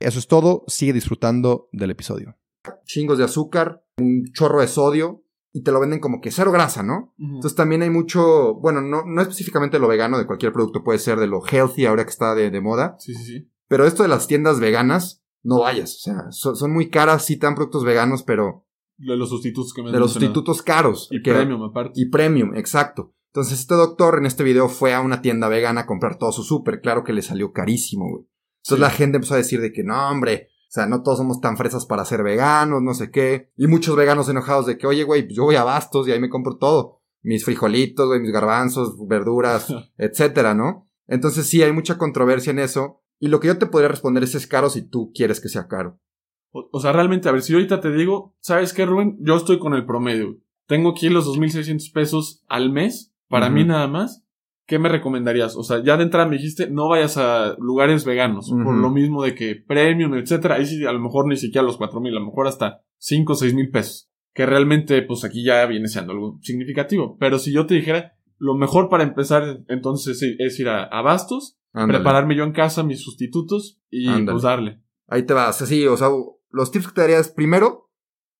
Eso 0.00 0.18
es 0.18 0.26
todo, 0.26 0.64
sigue 0.66 0.92
disfrutando 0.92 1.70
del 1.72 1.92
episodio. 1.92 2.36
Chingos 2.84 3.18
de 3.18 3.24
azúcar, 3.24 3.82
un 3.98 4.24
chorro 4.32 4.60
de 4.60 4.68
sodio 4.68 5.24
y 5.52 5.62
te 5.62 5.72
lo 5.72 5.80
venden 5.80 5.98
como 6.00 6.20
que 6.20 6.30
cero 6.30 6.52
grasa, 6.52 6.82
¿no? 6.82 7.14
Entonces 7.18 7.54
también 7.56 7.82
hay 7.82 7.90
mucho, 7.90 8.54
bueno, 8.54 8.80
no, 8.82 9.02
no 9.04 9.22
específicamente 9.22 9.78
lo 9.78 9.88
vegano 9.88 10.18
de 10.18 10.26
cualquier 10.26 10.52
producto, 10.52 10.84
puede 10.84 10.98
ser 10.98 11.18
de 11.18 11.26
lo 11.26 11.40
healthy 11.44 11.86
ahora 11.86 12.04
que 12.04 12.10
está 12.10 12.34
de, 12.34 12.50
de 12.50 12.60
moda, 12.60 12.96
Sí, 13.00 13.14
sí, 13.14 13.24
sí. 13.24 13.50
pero 13.66 13.84
esto 13.86 14.02
de 14.04 14.08
las 14.08 14.26
tiendas 14.28 14.60
veganas, 14.60 15.24
no 15.42 15.60
vayas, 15.60 15.96
o 15.96 15.98
sea, 16.00 16.30
so- 16.30 16.54
son 16.54 16.72
muy 16.72 16.88
caras, 16.90 17.24
sí 17.24 17.36
te 17.36 17.46
dan 17.46 17.54
productos 17.56 17.84
veganos, 17.84 18.22
pero 18.22 18.66
De 18.98 19.16
los 19.16 19.30
sustitutos 19.30 19.72
que 19.74 19.82
me 19.82 19.90
de 19.90 19.98
los 19.98 20.12
sustitutos 20.12 20.62
caros. 20.62 21.08
Y 21.10 21.22
que- 21.22 21.32
premium 21.32 21.62
aparte. 21.62 21.92
Y 22.00 22.10
premium, 22.10 22.54
exacto. 22.54 23.14
Entonces 23.32 23.58
este 23.60 23.74
doctor 23.74 24.18
en 24.18 24.26
este 24.26 24.44
video 24.44 24.68
fue 24.68 24.92
a 24.92 25.00
una 25.00 25.22
tienda 25.22 25.48
vegana 25.48 25.82
a 25.82 25.86
comprar 25.86 26.18
todo 26.18 26.30
su 26.32 26.42
súper. 26.42 26.80
Claro 26.80 27.02
que 27.04 27.12
le 27.14 27.22
salió 27.22 27.52
carísimo, 27.52 28.08
güey. 28.10 28.24
Entonces 28.62 28.76
Sí. 28.76 28.80
la 28.80 28.90
gente 28.90 29.16
empezó 29.16 29.34
a 29.34 29.38
decir 29.38 29.60
de 29.60 29.72
que 29.72 29.82
no, 29.84 30.10
hombre, 30.10 30.48
o 30.70 30.72
sea, 30.72 30.86
no 30.86 31.02
todos 31.02 31.18
somos 31.18 31.40
tan 31.40 31.56
fresas 31.56 31.84
para 31.84 32.04
ser 32.04 32.22
veganos, 32.22 32.80
no 32.80 32.94
sé 32.94 33.10
qué. 33.10 33.50
Y 33.56 33.66
muchos 33.66 33.96
veganos 33.96 34.28
enojados 34.28 34.66
de 34.66 34.78
que, 34.78 34.86
oye, 34.86 35.02
güey, 35.02 35.24
pues 35.24 35.34
yo 35.34 35.42
voy 35.42 35.56
a 35.56 35.64
Bastos 35.64 36.06
y 36.06 36.12
ahí 36.12 36.20
me 36.20 36.30
compro 36.30 36.58
todo. 36.58 37.02
Mis 37.22 37.44
frijolitos, 37.44 38.06
güey, 38.06 38.20
mis 38.20 38.30
garbanzos, 38.30 38.94
verduras, 39.08 39.66
etcétera, 39.98 40.54
¿no? 40.54 40.88
Entonces 41.08 41.48
sí, 41.48 41.60
hay 41.60 41.72
mucha 41.72 41.98
controversia 41.98 42.52
en 42.52 42.60
eso. 42.60 43.02
Y 43.18 43.26
lo 43.26 43.40
que 43.40 43.48
yo 43.48 43.58
te 43.58 43.66
podría 43.66 43.88
responder 43.88 44.22
es 44.22 44.36
es 44.36 44.46
caro 44.46 44.70
si 44.70 44.82
tú 44.82 45.10
quieres 45.12 45.40
que 45.40 45.48
sea 45.48 45.66
caro. 45.66 45.98
O, 46.52 46.68
o 46.70 46.78
sea, 46.78 46.92
realmente, 46.92 47.28
a 47.28 47.32
ver, 47.32 47.42
si 47.42 47.52
yo 47.52 47.58
ahorita 47.58 47.80
te 47.80 47.90
digo, 47.90 48.36
¿sabes 48.38 48.72
qué, 48.72 48.86
Rubén? 48.86 49.18
Yo 49.22 49.34
estoy 49.34 49.58
con 49.58 49.74
el 49.74 49.84
promedio. 49.84 50.38
Tengo 50.68 50.90
aquí 50.90 51.08
los 51.08 51.26
2.600 51.26 51.92
pesos 51.92 52.44
al 52.46 52.70
mes, 52.70 53.12
para 53.28 53.50
mí 53.50 53.64
nada 53.64 53.88
más. 53.88 54.24
¿Qué 54.70 54.78
me 54.78 54.88
recomendarías? 54.88 55.56
O 55.56 55.64
sea, 55.64 55.82
ya 55.82 55.96
de 55.96 56.04
entrada 56.04 56.28
me 56.28 56.36
dijiste, 56.36 56.70
no 56.70 56.88
vayas 56.88 57.16
a 57.16 57.56
lugares 57.58 58.04
veganos, 58.04 58.52
por 58.52 58.72
lo 58.72 58.88
mismo 58.88 59.24
de 59.24 59.34
que 59.34 59.56
premium, 59.56 60.14
etcétera. 60.14 60.54
Ahí 60.54 60.64
sí, 60.64 60.86
a 60.86 60.92
lo 60.92 61.00
mejor 61.00 61.26
ni 61.26 61.36
siquiera 61.36 61.66
los 61.66 61.76
4.000, 61.76 62.06
a 62.06 62.20
lo 62.20 62.26
mejor 62.26 62.46
hasta 62.46 62.80
5 62.98 63.32
o 63.32 63.36
6.000 63.36 63.72
pesos. 63.72 64.12
Que 64.32 64.46
realmente, 64.46 65.02
pues 65.02 65.24
aquí 65.24 65.42
ya 65.42 65.66
viene 65.66 65.88
siendo 65.88 66.12
algo 66.12 66.38
significativo. 66.40 67.16
Pero 67.18 67.40
si 67.40 67.52
yo 67.52 67.66
te 67.66 67.74
dijera, 67.74 68.16
lo 68.38 68.54
mejor 68.54 68.88
para 68.88 69.02
empezar 69.02 69.58
entonces 69.66 70.22
es, 70.38 70.60
ir 70.60 70.68
a, 70.68 70.84
a 70.84 71.02
Bastos, 71.02 71.58
Ándale. 71.72 71.98
prepararme 71.98 72.36
yo 72.36 72.44
en 72.44 72.52
casa 72.52 72.84
mis 72.84 73.02
sustitutos 73.02 73.80
y 73.90 74.06
Ándale. 74.06 74.30
pues 74.30 74.44
darle. 74.44 74.82
Ahí 75.08 75.24
te 75.24 75.34
vas. 75.34 75.60
Así, 75.60 75.84
o 75.88 75.96
sea, 75.96 76.10
los 76.50 76.70
tips 76.70 76.86
que 76.86 76.94
te 76.94 77.00
daría 77.00 77.18
es 77.18 77.28
primero, 77.28 77.90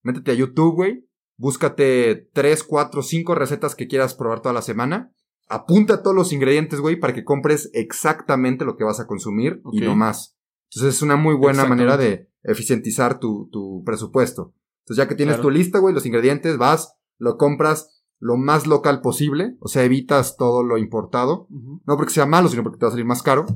métete 0.05 0.31
a 0.31 0.35
YouTube, 0.35 0.77
güey. 0.77 1.09
Búscate 1.39 2.29
3, 2.33 2.63
4, 2.63 3.03
5 3.03 3.35
recetas 3.35 3.75
que 3.75 3.89
quieras 3.89 4.15
probar 4.15 4.43
toda 4.43 4.53
la 4.53 4.63
semana. 4.63 5.13
Apunta 5.51 6.03
todos 6.03 6.15
los 6.17 6.33
ingredientes, 6.33 6.81
güey, 6.81 6.97
para 6.97 7.13
que 7.13 7.25
compres 7.25 7.71
exactamente 7.75 8.65
lo 8.65 8.77
que 8.77 8.85
vas 8.85 9.01
a 9.01 9.07
consumir 9.07 9.61
y 9.73 9.81
no 9.81 9.97
más. 9.97 10.37
Entonces 10.71 10.95
es 10.97 11.03
una 11.03 11.17
muy 11.17 11.35
buena 11.35 11.65
manera 11.67 11.97
de 11.97 12.31
eficientizar 12.45 13.19
tu, 13.19 13.49
tu 13.51 13.83
presupuesto. 13.85 14.55
Entonces 14.85 14.97
ya 15.05 15.09
que 15.09 15.17
tienes 15.17 15.35
Claro. 15.37 15.49
tu 15.49 15.51
lista, 15.51 15.79
güey, 15.81 15.93
los 15.93 16.07
ingredientes, 16.07 16.57
vas, 16.57 16.95
lo 17.19 17.37
compras 17.37 18.01
lo 18.21 18.37
más 18.37 18.69
local 18.69 19.01
posible. 19.01 19.57
O 19.61 19.67
sea, 19.67 19.83
evitas 19.83 20.37
todo 20.37 20.63
lo 20.63 20.79
importado. 20.79 21.49
No 21.51 21.97
porque 21.97 22.13
sea 22.13 22.27
malo, 22.27 22.49
sino 22.49 22.63
porque 22.63 22.79
te 22.79 22.85
va 22.87 22.89
a 22.89 22.93
salir 22.93 23.07
más 23.07 23.23
caro. 23.23 23.47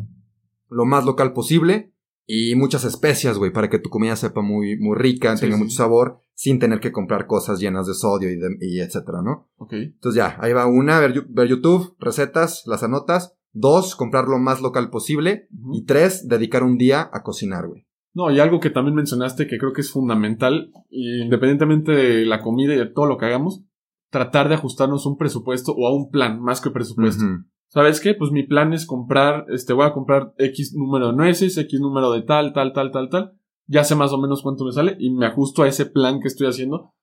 Lo 0.69 0.85
más 0.87 1.05
local 1.05 1.33
posible. 1.33 1.94
Y 2.27 2.55
muchas 2.55 2.85
especias, 2.85 3.37
güey, 3.39 3.53
para 3.53 3.69
que 3.69 3.79
tu 3.79 3.91
comida 3.91 4.17
sepa 4.17 4.41
muy, 4.41 4.79
muy 4.79 4.97
rica, 4.97 5.37
Sí, 5.37 5.43
tenga 5.43 5.57
sí. 5.57 5.63
mucho 5.63 5.77
sabor, 5.77 6.19
sin 6.35 6.59
tener 6.59 6.81
que 6.81 6.91
comprar 6.93 7.27
cosas 7.27 7.61
llenas 7.61 7.87
de 7.87 7.95
sodio 7.95 8.31
y, 8.31 8.37
de- 8.37 8.57
y 8.61 8.81
etcétera, 8.81 9.21
¿no? 9.23 9.49
Ok. 9.59 9.75
Entonces 9.75 10.17
ya, 10.17 10.37
ahí 10.41 10.53
va 10.55 10.67
una, 10.67 10.99
ver, 11.01 11.13
YouTube, 11.49 11.95
recetas, 11.99 12.63
las 12.67 12.83
anotas. 12.83 13.35
Dos, 13.53 13.95
comprar 13.95 14.25
lo 14.27 14.39
más 14.39 14.61
local 14.63 14.91
posible. 14.91 15.49
Y 15.73 15.85
tres, 15.85 16.27
dedicar 16.27 16.63
un 16.65 16.77
día 16.79 17.09
a 17.13 17.23
cocinar, 17.23 17.69
güey. 17.69 17.87
No, 18.15 18.31
y 18.31 18.41
algo 18.41 18.59
que 18.59 18.71
también 18.71 18.95
mencionaste 18.95 19.47
que 19.47 19.59
creo 19.59 19.73
que 19.73 19.81
es 19.83 19.91
fundamental, 19.93 20.71
independientemente 20.91 21.93
de 21.93 22.27
la 22.27 22.41
comida 22.41 22.75
y 22.75 22.79
de 22.79 22.87
todo 22.87 23.07
lo 23.07 23.17
que 23.19 23.27
hagamos, 23.27 23.63
tratar 24.11 24.49
de 24.49 24.55
ajustarnos 24.55 25.07
un 25.07 25.17
presupuesto 25.17 25.73
o 25.77 25.87
a 25.89 25.95
un 25.95 26.11
plan 26.11 26.41
más 26.41 26.61
que 26.61 26.71
presupuesto. 26.71 27.25
Ujú. 27.25 27.45
¿Sabes 27.75 28.01
qué? 28.01 28.15
Pues 28.15 28.31
mi 28.31 28.45
plan 28.45 28.73
es 28.73 28.87
comprar, 28.87 29.47
este, 29.49 29.73
voy 29.73 29.85
a 29.85 29.93
comprar 29.93 30.33
X 30.39 30.75
número 30.77 31.09
de 31.09 31.15
nueces, 31.15 31.59
X 31.59 31.81
número 31.81 32.13
de 32.13 32.23
tal, 32.23 32.53
tal, 32.53 32.73
tal, 32.73 32.93
tal, 32.93 33.09
tal. 33.11 33.33
Ya 33.67 33.83
sé 33.83 33.97
más 33.97 34.13
o 34.13 34.21
menos 34.21 34.43
cuánto 34.43 34.65
me 34.65 34.71
sale 34.71 34.97
y 35.01 35.11
me 35.11 35.27
ajusto 35.27 35.65
a 35.65 35.69
ese 35.69 35.87
plan 35.87 36.21
que 36.21 36.29
estoy 36.29 36.47
haciendo 36.47 36.95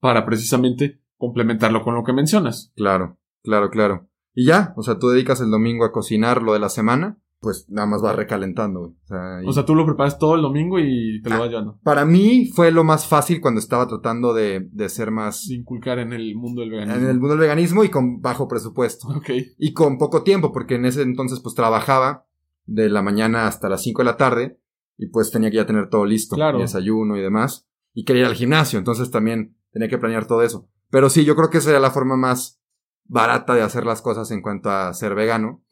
para 0.00 0.26
precisamente 0.26 1.00
complementarlo 1.16 1.82
con 1.82 1.94
lo 1.94 2.04
que 2.04 2.12
mencionas. 2.12 2.72
Claro, 2.76 3.18
claro, 3.42 3.70
claro. 3.70 4.10
Y 4.34 4.44
ya, 4.44 4.74
o 4.76 4.82
sea, 4.82 4.98
tú 4.98 5.08
dedicas 5.08 5.40
el 5.40 5.50
domingo 5.50 5.86
a 5.86 5.92
cocinar 5.92 6.42
lo 6.42 6.52
de 6.52 6.58
la 6.58 6.68
semana, 6.68 7.18
pues 7.40 7.66
nada 7.68 7.86
más 7.86 8.02
va 8.04 8.12
recalentando. 8.14 8.80
O 8.80 8.96
sea, 9.06 9.40
y- 9.42 9.46
O 9.48 9.52
sea, 9.52 9.64
tú 9.64 9.74
lo 9.74 9.86
preparas 9.86 10.18
todo 10.18 10.34
el 10.34 10.42
domingo 10.42 10.78
y 10.80 11.20
te 11.22 11.30
lo 11.30 11.36
Ah. 11.36 11.38
vas 11.40 11.48
llevando. 11.50 11.78
para 11.84 12.04
mí 12.04 12.50
fue 12.54 12.70
lo 12.72 12.82
más 12.84 13.06
fácil 13.06 13.40
cuando 13.40 13.60
estaba 13.60 13.86
tratando 13.86 14.34
de, 14.34 14.68
de 14.72 14.88
ser 14.88 15.10
más 15.10 15.46
De 15.48 15.54
inculcar 15.54 15.98
en 16.00 16.12
el 16.12 16.34
mundo 16.34 16.62
del 16.62 16.70
veganismo. 16.70 17.00
en 17.00 17.06
el 17.08 17.18
mundo 17.18 17.30
del 17.34 17.40
veganismo 17.40 17.84
y 17.84 17.88
con 17.90 18.20
bajo 18.20 18.48
presupuesto. 18.48 19.08
Ok. 19.08 19.30
Y 19.58 19.72
con 19.72 19.98
poco 19.98 20.22
tiempo, 20.24 20.52
porque 20.52 20.74
en 20.76 20.84
ese 20.86 21.02
entonces 21.02 21.40
pues 21.40 21.54
trabajaba 21.54 22.26
de 22.66 22.88
la 22.88 23.02
mañana 23.02 23.46
hasta 23.46 23.68
las 23.68 23.82
5 23.82 24.02
de 24.02 24.06
la 24.06 24.16
tarde 24.16 24.60
y 24.96 25.06
pues 25.08 25.30
tenía 25.30 25.50
que 25.50 25.56
ya 25.56 25.66
tener 25.66 25.88
todo 25.88 26.04
listo, 26.04 26.34
Claro. 26.36 26.58
desayuno 26.58 27.16
y 27.16 27.20
demás. 27.22 27.68
Y 27.94 28.04
quería 28.04 28.22
ir 28.22 28.28
al 28.28 28.34
gimnasio, 28.34 28.78
entonces 28.78 29.10
también 29.10 29.56
tenía 29.70 29.88
que 29.88 29.96
planear 29.98 30.26
todo 30.26 30.42
eso. 30.42 30.68
Pero 30.90 31.08
sí, 31.08 31.24
yo 31.24 31.36
creo 31.36 31.50
que 31.50 31.60
sería 31.60 31.78
la 31.80 31.90
forma 31.92 32.16
más 32.16 32.60
barata 33.04 33.54
de 33.54 33.62
hacer 33.62 33.86
las 33.86 34.02
cosas 34.02 34.30
en 34.32 34.42
cuanto 34.42 34.70
a 34.70 34.92
ser 34.92 35.14
vegano. 35.14 35.62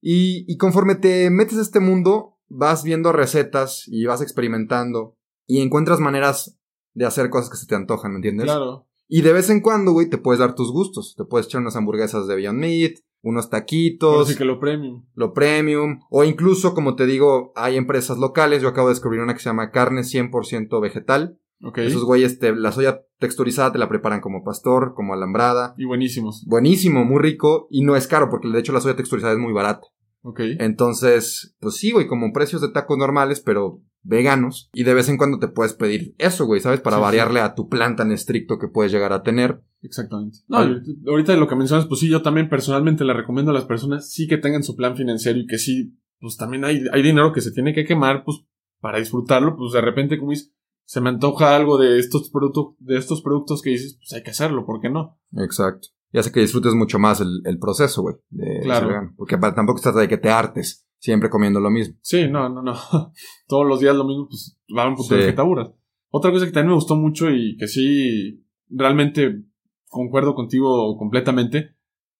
Y, 0.00 0.44
y 0.52 0.56
conforme 0.56 0.94
te 0.94 1.30
metes 1.30 1.58
a 1.58 1.62
este 1.62 1.80
mundo, 1.80 2.38
vas 2.48 2.84
viendo 2.84 3.12
recetas 3.12 3.84
y 3.86 4.04
vas 4.06 4.22
experimentando 4.22 5.16
y 5.46 5.60
encuentras 5.60 6.00
maneras 6.00 6.58
de 6.94 7.06
hacer 7.06 7.30
cosas 7.30 7.50
que 7.50 7.56
se 7.56 7.66
te 7.66 7.74
antojan, 7.74 8.12
¿me 8.12 8.16
entiendes? 8.16 8.46
Claro. 8.46 8.86
Y 9.08 9.22
de 9.22 9.32
vez 9.32 9.50
en 9.50 9.60
cuando, 9.60 9.90
güey, 9.90 10.08
te 10.08 10.18
puedes 10.18 10.38
dar 10.38 10.54
tus 10.54 10.70
gustos. 10.70 11.16
Te 11.16 11.24
puedes 11.24 11.48
echar 11.48 11.60
unas 11.60 11.74
hamburguesas 11.74 12.28
de 12.28 12.36
Beyond 12.36 12.58
Meat, 12.60 12.92
unos 13.22 13.50
taquitos, 13.50 14.28
sí 14.28 14.36
que 14.36 14.44
lo 14.44 14.60
premium. 14.60 15.04
lo 15.14 15.32
premium, 15.34 15.98
o 16.10 16.22
incluso, 16.22 16.74
como 16.74 16.94
te 16.94 17.06
digo, 17.06 17.52
hay 17.56 17.76
empresas 17.76 18.18
locales. 18.18 18.62
Yo 18.62 18.68
acabo 18.68 18.86
de 18.86 18.94
descubrir 18.94 19.20
una 19.20 19.34
que 19.34 19.40
se 19.40 19.48
llama 19.48 19.72
carne 19.72 20.02
100% 20.02 20.80
vegetal. 20.80 21.39
Esos 21.76 22.04
güeyes, 22.04 22.38
te, 22.38 22.54
la 22.56 22.72
soya 22.72 23.02
texturizada 23.18 23.72
te 23.72 23.78
la 23.78 23.88
preparan 23.88 24.20
como 24.22 24.42
pastor, 24.42 24.94
como 24.94 25.12
alambrada. 25.12 25.74
Y 25.76 25.84
buenísimos. 25.84 26.44
Buenísimo, 26.46 27.04
muy 27.04 27.20
rico 27.20 27.66
y 27.70 27.82
no 27.82 27.96
es 27.96 28.06
caro 28.06 28.30
porque 28.30 28.48
de 28.48 28.58
hecho 28.58 28.72
la 28.72 28.80
soya 28.80 28.96
texturizada 28.96 29.34
es 29.34 29.38
muy 29.38 29.52
barata. 29.52 29.86
Ok. 30.22 30.40
Entonces, 30.58 31.54
pues 31.60 31.76
sí, 31.76 31.92
güey, 31.92 32.06
como 32.06 32.32
precios 32.32 32.62
de 32.62 32.70
tacos 32.70 32.96
normales, 32.98 33.40
pero 33.40 33.82
veganos. 34.02 34.70
Y 34.72 34.84
de 34.84 34.94
vez 34.94 35.08
en 35.10 35.18
cuando 35.18 35.38
te 35.38 35.48
puedes 35.48 35.74
pedir 35.74 36.14
eso, 36.18 36.46
güey, 36.46 36.60
¿sabes? 36.60 36.80
Para 36.80 36.96
Sí, 36.96 37.00
sí. 37.00 37.04
variarle 37.04 37.40
a 37.40 37.54
tu 37.54 37.68
plan 37.68 37.96
tan 37.96 38.10
estricto 38.12 38.58
que 38.58 38.68
puedes 38.68 38.90
llegar 38.92 39.12
a 39.12 39.22
tener. 39.22 39.60
Exactamente. 39.82 40.38
No, 40.48 40.58
Al- 40.58 40.82
ahorita- 41.06 41.36
lo 41.36 41.48
que 41.48 41.56
mencionas, 41.56 41.86
pues 41.86 42.00
sí, 42.00 42.08
yo 42.08 42.22
también 42.22 42.48
personalmente 42.48 43.04
le 43.04 43.12
recomiendo 43.12 43.50
a 43.50 43.54
las 43.54 43.64
personas 43.66 44.10
sí 44.10 44.26
que 44.26 44.38
tengan 44.38 44.62
su 44.62 44.76
plan 44.76 44.96
financiero 44.96 45.38
y 45.38 45.46
que 45.46 45.58
sí, 45.58 45.98
pues 46.20 46.36
también 46.36 46.64
hay, 46.64 46.82
hay 46.92 47.02
dinero 47.02 47.32
que 47.32 47.40
se 47.42 47.50
tiene 47.52 47.74
que 47.74 47.84
quemar, 47.84 48.24
pues 48.24 48.38
para 48.80 48.98
disfrutarlo, 48.98 49.56
pues 49.56 49.72
de 49.72 49.80
repente, 49.82 50.18
como 50.18 50.30
dices, 50.30 50.54
se 50.90 51.00
me 51.00 51.08
antoja 51.10 51.54
algo 51.54 51.78
de 51.78 52.00
estos 52.00 52.30
productos, 52.30 52.74
de 52.80 52.96
estos 52.98 53.22
productos 53.22 53.62
que 53.62 53.70
dices, 53.70 53.96
pues 53.96 54.12
hay 54.12 54.24
que 54.24 54.30
hacerlo, 54.32 54.66
¿por 54.66 54.80
qué 54.80 54.90
no? 54.90 55.20
Exacto. 55.36 55.86
Y 56.12 56.18
hace 56.18 56.32
que 56.32 56.40
disfrutes 56.40 56.74
mucho 56.74 56.98
más 56.98 57.20
el, 57.20 57.42
el 57.44 57.60
proceso, 57.60 58.02
güey. 58.02 58.16
de 58.30 58.58
Claro. 58.64 58.88
vegano. 58.88 59.14
Porque 59.16 59.36
tampoco 59.38 59.78
se 59.78 59.84
trata 59.84 60.00
de 60.00 60.08
que 60.08 60.18
te 60.18 60.30
hartes 60.30 60.84
siempre 60.98 61.30
comiendo 61.30 61.60
lo 61.60 61.70
mismo. 61.70 61.94
Sí, 62.02 62.26
no, 62.28 62.48
no, 62.48 62.60
no. 62.60 62.74
Todos 63.46 63.64
los 63.68 63.78
días 63.78 63.94
lo 63.94 64.04
mismo, 64.04 64.26
pues 64.28 64.58
va 64.76 64.88
un 64.88 64.96
punto 64.96 65.14
Sí. 65.14 65.20
que 65.26 65.32
te 65.32 65.40
aburras. 65.40 65.70
Otra 66.08 66.32
cosa 66.32 66.44
que 66.44 66.50
también 66.50 66.70
me 66.70 66.74
gustó 66.74 66.96
mucho 66.96 67.30
y 67.30 67.56
que 67.56 67.68
sí 67.68 68.44
realmente 68.68 69.44
concuerdo 69.88 70.34
contigo 70.34 70.96
completamente 70.98 71.76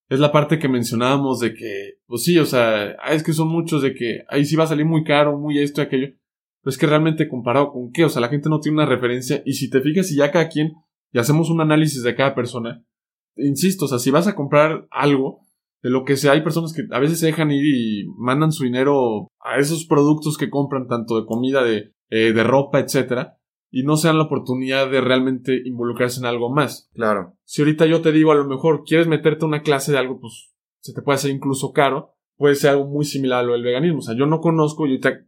es 0.09 0.21
la 0.21 0.31
parte 0.31 0.61
que 0.61 0.69
mencionábamos 0.69 1.41
de 1.41 1.55
que, 1.55 1.95
pues 2.07 2.23
sí, 2.23 2.39
o 2.39 2.47
sea, 2.47 2.95
ah, 3.03 3.15
es 3.15 3.25
que 3.25 3.33
son 3.33 3.49
muchos 3.49 3.83
de 3.83 3.95
que 3.95 4.21
ahí 4.29 4.45
sí 4.45 4.55
va 4.55 4.63
a 4.63 4.69
salir 4.69 4.87
muy 4.87 5.03
caro, 5.03 5.37
muy 5.37 5.59
esto 5.59 5.81
y 5.81 5.85
aquello. 5.87 6.15
Pero 6.63 6.71
es 6.71 6.79
que 6.79 6.87
realmente 6.87 7.29
comparado 7.29 7.73
con 7.73 7.91
qué, 7.93 8.05
o 8.05 8.09
sea, 8.09 8.21
la 8.21 8.29
gente 8.29 8.49
no 8.49 8.61
tiene 8.61 8.77
una 8.77 8.87
referencia 8.87 9.43
y 9.47 9.55
si 9.55 9.71
te 9.71 9.81
fijas 9.81 10.11
y 10.11 10.17
ya 10.17 10.31
cada 10.31 10.49
quien 10.49 10.73
y 11.13 11.19
hacemos 11.19 11.51
un 11.51 11.61
análisis 11.61 12.03
de 12.03 12.15
cada 12.15 12.35
persona, 12.35 12.85
insisto, 13.37 13.87
o 13.87 13.89
sea, 13.89 13.99
si 13.99 14.11
vas 14.11 14.27
a 14.27 14.35
comprar 14.35 14.87
algo, 14.91 15.41
de 15.83 15.91
lo 15.91 16.05
que 16.05 16.17
sea, 16.17 16.33
hay 16.33 16.43
personas 16.43 16.73
que 16.75 16.83
a 16.91 16.99
veces 16.99 17.19
se 17.19 17.27
dejan 17.27 17.51
ir 17.51 17.65
y 17.65 18.07
mandan 18.19 18.53
su 18.53 18.65
dinero 18.65 19.29
a 19.41 19.59
esos 19.59 19.87
productos 19.87 20.37
que 20.37 20.51
compran, 20.51 20.87
tanto 20.87 21.19
de 21.19 21.27
comida, 21.27 21.65
de, 21.65 21.93
eh, 22.11 22.33
de 22.33 22.45
ropa, 22.45 22.81
etcétera, 22.81 23.39
y 23.71 23.85
no 23.85 23.97
se 23.97 24.09
dan 24.09 24.19
la 24.19 24.25
oportunidad 24.25 24.91
de 24.91 25.01
realmente 25.01 25.63
involucrarse 25.65 26.21
en 26.21 26.27
algo 26.27 26.53
más. 26.53 26.91
Claro. 26.93 27.37
Si 27.45 27.63
ahorita 27.63 27.87
yo 27.87 28.03
te 28.03 28.13
digo, 28.13 28.33
a 28.33 28.37
lo 28.37 28.47
mejor 28.47 28.85
quieres 28.85 29.07
meterte 29.07 29.45
a 29.45 29.49
una 29.49 29.63
clase 29.63 29.93
de 29.93 29.99
algo, 29.99 30.21
pues 30.21 30.53
se 30.81 30.93
te 30.93 31.03
puede 31.03 31.17
hacer 31.17 31.31
incluso 31.31 31.73
caro, 31.73 32.15
puede 32.37 32.57
ser 32.57 32.71
algo 32.71 32.87
muy 32.87 33.05
similar 33.05 33.41
a 33.41 33.43
lo 33.47 33.53
del 33.53 33.63
veganismo. 33.63 34.01
O 34.01 34.03
sea, 34.03 34.17
yo 34.17 34.27
no 34.27 34.41
conozco 34.41 34.87
y 34.87 34.91
ahorita, 34.91 35.25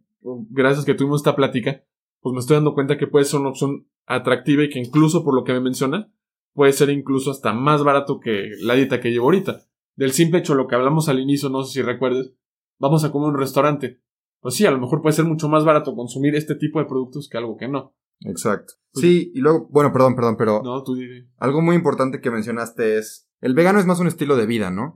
gracias 0.51 0.85
que 0.85 0.95
tuvimos 0.95 1.21
esta 1.21 1.37
plática, 1.37 1.83
pues 2.21 2.33
me 2.35 2.41
estoy 2.41 2.55
dando 2.57 2.75
cuenta 2.75 2.97
que 2.99 3.07
puede 3.07 3.25
ser 3.25 3.41
una 3.41 3.51
opción 3.51 3.87
atractiva 4.07 4.65
y 4.65 4.71
que 4.71 4.79
incluso 4.81 5.25
por 5.25 5.35
lo 5.35 5.45
que 5.45 5.53
me 5.53 5.61
menciona, 5.61 6.13
puede 6.55 6.73
ser 6.73 6.91
incluso 6.91 7.31
hasta 7.31 7.53
más 7.53 7.83
barato 7.85 8.21
que 8.21 8.51
la 8.61 8.75
dieta 8.75 9.01
que 9.01 9.11
llevo 9.11 9.27
ahorita. 9.27 9.63
Del 9.97 10.13
simple 10.13 10.39
hecho, 10.41 10.55
lo 10.55 10.67
que 10.69 10.75
hablamos 10.75 11.09
al 11.09 11.19
inicio, 11.21 11.49
no 11.49 11.63
sé 11.65 11.73
si 11.75 11.83
recuerdes, 11.83 12.33
vamos 12.79 13.05
a 13.05 13.11
comer 13.13 13.29
en 13.29 13.35
un 13.35 13.41
restaurante. 13.41 14.01
Pues 14.41 14.55
sí, 14.55 14.67
a 14.67 14.71
lo 14.71 14.79
mejor 14.79 15.03
puede 15.03 15.15
ser 15.15 15.25
mucho 15.25 15.49
más 15.49 15.65
barato 15.65 15.95
consumir 15.95 16.35
este 16.35 16.55
tipo 16.57 16.79
de 16.79 16.87
productos 16.87 17.29
que 17.29 17.39
algo 17.39 17.57
que 17.57 17.69
no. 17.69 17.95
Exacto. 18.25 18.75
Sí, 18.95 19.33
y 19.35 19.41
luego, 19.41 19.69
bueno, 19.71 19.93
perdón, 19.93 20.15
perdón, 20.15 20.37
pero 20.37 20.63
No, 20.63 20.83
tú 20.83 20.95
di- 20.95 21.27
algo 21.39 21.63
muy 21.63 21.75
importante 21.77 22.21
que 22.21 22.31
mencionaste 22.31 22.99
es, 22.99 23.29
el 23.41 23.55
vegano 23.55 23.79
es 23.79 23.87
más 23.87 24.01
un 24.01 24.07
estilo 24.07 24.37
de 24.37 24.47
vida, 24.47 24.71
¿no? 24.71 24.95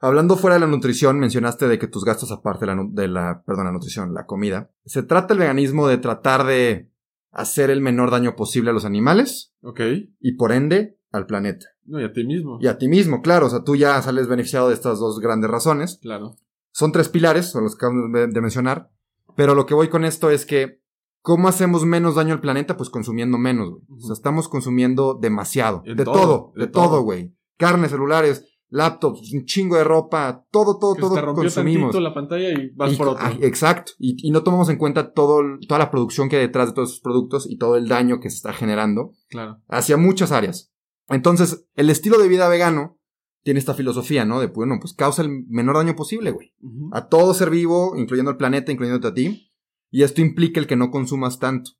Hablando 0.00 0.36
fuera 0.36 0.54
de 0.54 0.60
la 0.60 0.66
nutrición, 0.66 1.18
mencionaste 1.18 1.68
de 1.68 1.78
que 1.78 1.86
tus 1.86 2.04
gastos 2.04 2.32
aparte 2.32 2.64
de 2.66 2.74
la, 2.74 2.82
de 2.90 3.08
la, 3.08 3.42
perdón, 3.46 3.66
la 3.66 3.72
nutrición, 3.72 4.14
la 4.14 4.24
comida. 4.26 4.70
Se 4.86 5.02
trata 5.02 5.34
el 5.34 5.40
veganismo 5.40 5.86
de 5.88 5.98
tratar 5.98 6.44
de 6.46 6.90
hacer 7.32 7.70
el 7.70 7.80
menor 7.80 8.10
daño 8.10 8.34
posible 8.34 8.70
a 8.70 8.72
los 8.72 8.84
animales 8.84 9.54
Ok. 9.62 9.80
y 10.20 10.32
por 10.36 10.52
ende 10.52 10.98
al 11.12 11.26
planeta. 11.26 11.66
No, 11.84 12.00
y 12.00 12.04
a 12.04 12.12
ti 12.12 12.24
mismo. 12.24 12.58
Y 12.60 12.66
a 12.66 12.78
ti 12.78 12.88
mismo, 12.88 13.20
claro, 13.20 13.46
o 13.46 13.50
sea, 13.50 13.62
tú 13.62 13.76
ya 13.76 14.00
sales 14.00 14.26
beneficiado 14.26 14.68
de 14.68 14.74
estas 14.74 14.98
dos 14.98 15.20
grandes 15.20 15.50
razones. 15.50 15.98
Claro. 16.00 16.36
Son 16.72 16.92
tres 16.92 17.08
pilares, 17.08 17.50
son 17.50 17.64
los 17.64 17.76
que 17.76 17.84
acabamos 17.86 18.10
de 18.32 18.40
mencionar, 18.40 18.90
pero 19.36 19.54
lo 19.54 19.66
que 19.66 19.74
voy 19.74 19.88
con 19.88 20.04
esto 20.04 20.30
es 20.30 20.46
que, 20.46 20.80
¿cómo 21.20 21.48
hacemos 21.48 21.84
menos 21.84 22.14
daño 22.14 22.32
al 22.32 22.40
planeta? 22.40 22.76
Pues 22.76 22.90
consumiendo 22.90 23.38
menos, 23.38 23.70
güey. 23.70 23.82
O 23.98 24.00
sea, 24.00 24.12
estamos 24.14 24.48
consumiendo 24.48 25.18
demasiado. 25.20 25.82
De 25.84 26.04
todo, 26.04 26.12
todo, 26.14 26.52
de 26.56 26.66
de 26.66 26.72
todo. 26.72 27.02
güey. 27.02 27.34
Carnes, 27.58 27.90
celulares, 27.90 28.46
laptops, 28.70 29.32
un 29.32 29.44
chingo 29.44 29.76
de 29.76 29.84
ropa, 29.84 30.46
todo, 30.50 30.78
todo, 30.78 30.94
Que 30.94 31.00
todo 31.00 31.14
te 31.14 31.20
rompió 31.20 31.42
consumimos. 31.44 31.94
la 32.00 32.14
pantalla 32.14 32.50
y 32.50 32.70
vas 32.74 32.92
Y- 32.92 32.96
por 32.96 33.08
otro. 33.08 33.24
ah, 33.24 33.32
exacto. 33.40 33.92
Y, 33.98 34.16
y 34.26 34.30
no 34.30 34.42
tomamos 34.42 34.68
en 34.68 34.78
cuenta 34.78 35.12
todo, 35.12 35.40
toda 35.68 35.78
la 35.78 35.90
producción 35.90 36.28
que 36.28 36.36
hay 36.36 36.42
detrás 36.42 36.68
de 36.68 36.74
todos 36.74 36.90
esos 36.90 37.00
productos 37.00 37.50
y 37.50 37.56
todo 37.58 37.76
el 37.76 37.88
daño 37.88 38.20
que 38.20 38.30
se 38.30 38.36
está 38.36 38.52
generando 38.52 39.12
Claro. 39.28 39.60
hacia 39.68 39.96
muchas 39.96 40.30
áreas. 40.32 40.72
Entonces, 41.08 41.66
el 41.74 41.90
estilo 41.90 42.18
de 42.18 42.28
vida 42.28 42.48
vegano 42.48 42.96
tiene 43.42 43.58
esta 43.58 43.74
filosofía, 43.74 44.24
¿no? 44.24 44.38
De, 44.40 44.46
bueno, 44.46 44.76
pues 44.80 44.92
causa 44.94 45.22
el 45.22 45.44
menor 45.48 45.76
daño 45.76 45.96
posible, 45.96 46.30
güey. 46.30 46.54
A 46.92 47.08
todo 47.08 47.34
ser 47.34 47.50
vivo, 47.50 47.94
incluyendo 47.96 48.30
el 48.30 48.36
planeta, 48.36 48.70
incluyéndote 48.70 49.08
a 49.08 49.14
ti. 49.14 49.52
Y 49.90 50.02
esto 50.04 50.20
implica 50.20 50.60
el 50.60 50.66
que 50.68 50.76
no 50.76 50.90
consumas 50.92 51.38
tanto. 51.40 51.72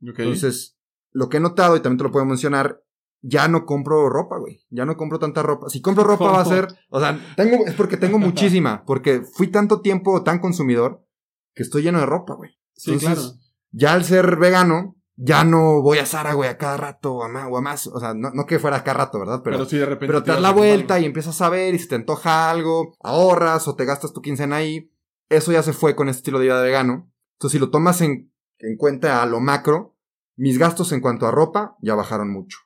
Entonces, 0.00 0.76
lo 1.12 1.28
que 1.28 1.36
he 1.36 1.40
notado, 1.40 1.76
y 1.76 1.80
también 1.80 1.98
te 1.98 2.04
lo 2.04 2.10
puedo 2.10 2.24
mencionar, 2.26 2.80
ya 3.22 3.48
no 3.48 3.64
compro 3.64 4.08
ropa, 4.08 4.36
güey. 4.38 4.60
Ya 4.70 4.84
no 4.84 4.96
compro 4.96 5.18
tanta 5.18 5.42
ropa. 5.42 5.68
Si 5.70 5.80
compro 5.80 6.04
ropa 6.04 6.26
va 6.30 6.40
a 6.40 6.44
ser, 6.44 6.68
o 6.90 7.00
sea, 7.00 7.18
tengo, 7.36 7.64
es 7.66 7.74
porque 7.74 7.96
tengo 7.96 8.18
muchísima, 8.18 8.84
porque 8.84 9.22
fui 9.22 9.46
tanto 9.48 9.80
tiempo 9.80 10.22
tan 10.22 10.38
consumidor 10.40 11.06
que 11.54 11.62
estoy 11.62 11.82
lleno 11.82 12.00
de 12.00 12.06
ropa, 12.06 12.34
güey. 12.34 12.50
sí, 12.74 12.92
entonces, 12.92 13.18
claro. 13.24 13.38
Ya 13.74 13.94
al 13.94 14.04
ser 14.04 14.36
vegano, 14.36 14.96
ya 15.16 15.44
no 15.44 15.80
voy 15.82 15.98
a 15.98 16.04
Sara, 16.06 16.34
güey, 16.34 16.50
a 16.50 16.58
cada 16.58 16.76
rato 16.76 17.14
o 17.14 17.24
a 17.24 17.28
más, 17.28 17.46
o 17.50 17.56
a 17.56 17.60
más. 17.62 17.86
O 17.86 18.00
sea, 18.00 18.12
no, 18.12 18.30
no 18.34 18.44
que 18.44 18.58
fuera 18.58 18.78
a 18.78 18.84
cada 18.84 18.98
rato, 19.04 19.18
¿verdad? 19.18 19.40
Pero, 19.44 19.56
Pero, 19.56 19.68
sí, 19.68 19.78
de 19.78 19.86
repente. 19.86 20.06
pero 20.08 20.22
te 20.22 20.32
das 20.32 20.40
la 20.42 20.50
vuelta 20.50 20.94
algo. 20.94 21.04
y 21.04 21.06
empiezas 21.06 21.40
a 21.40 21.48
ver 21.48 21.74
y 21.74 21.78
si 21.78 21.88
te 21.88 21.94
antoja 21.94 22.50
algo, 22.50 22.94
ahorras 23.00 23.68
o 23.68 23.74
te 23.76 23.84
gastas 23.84 24.12
tu 24.12 24.20
quincena 24.20 24.56
ahí. 24.56 24.90
Eso 25.30 25.52
ya 25.52 25.62
se 25.62 25.72
fue 25.72 25.94
con 25.96 26.08
este 26.08 26.18
estilo 26.20 26.38
de 26.38 26.46
vida 26.46 26.60
vegano. 26.60 27.10
Entonces, 27.34 27.52
si 27.52 27.58
lo 27.58 27.70
tomas 27.70 28.00
en, 28.02 28.30
en 28.58 28.76
cuenta 28.76 29.22
a 29.22 29.26
lo 29.26 29.40
macro, 29.40 29.96
mis 30.36 30.58
gastos 30.58 30.92
en 30.92 31.00
cuanto 31.00 31.26
a 31.26 31.30
ropa 31.30 31.76
ya 31.80 31.94
bajaron 31.94 32.30
mucho. 32.30 32.58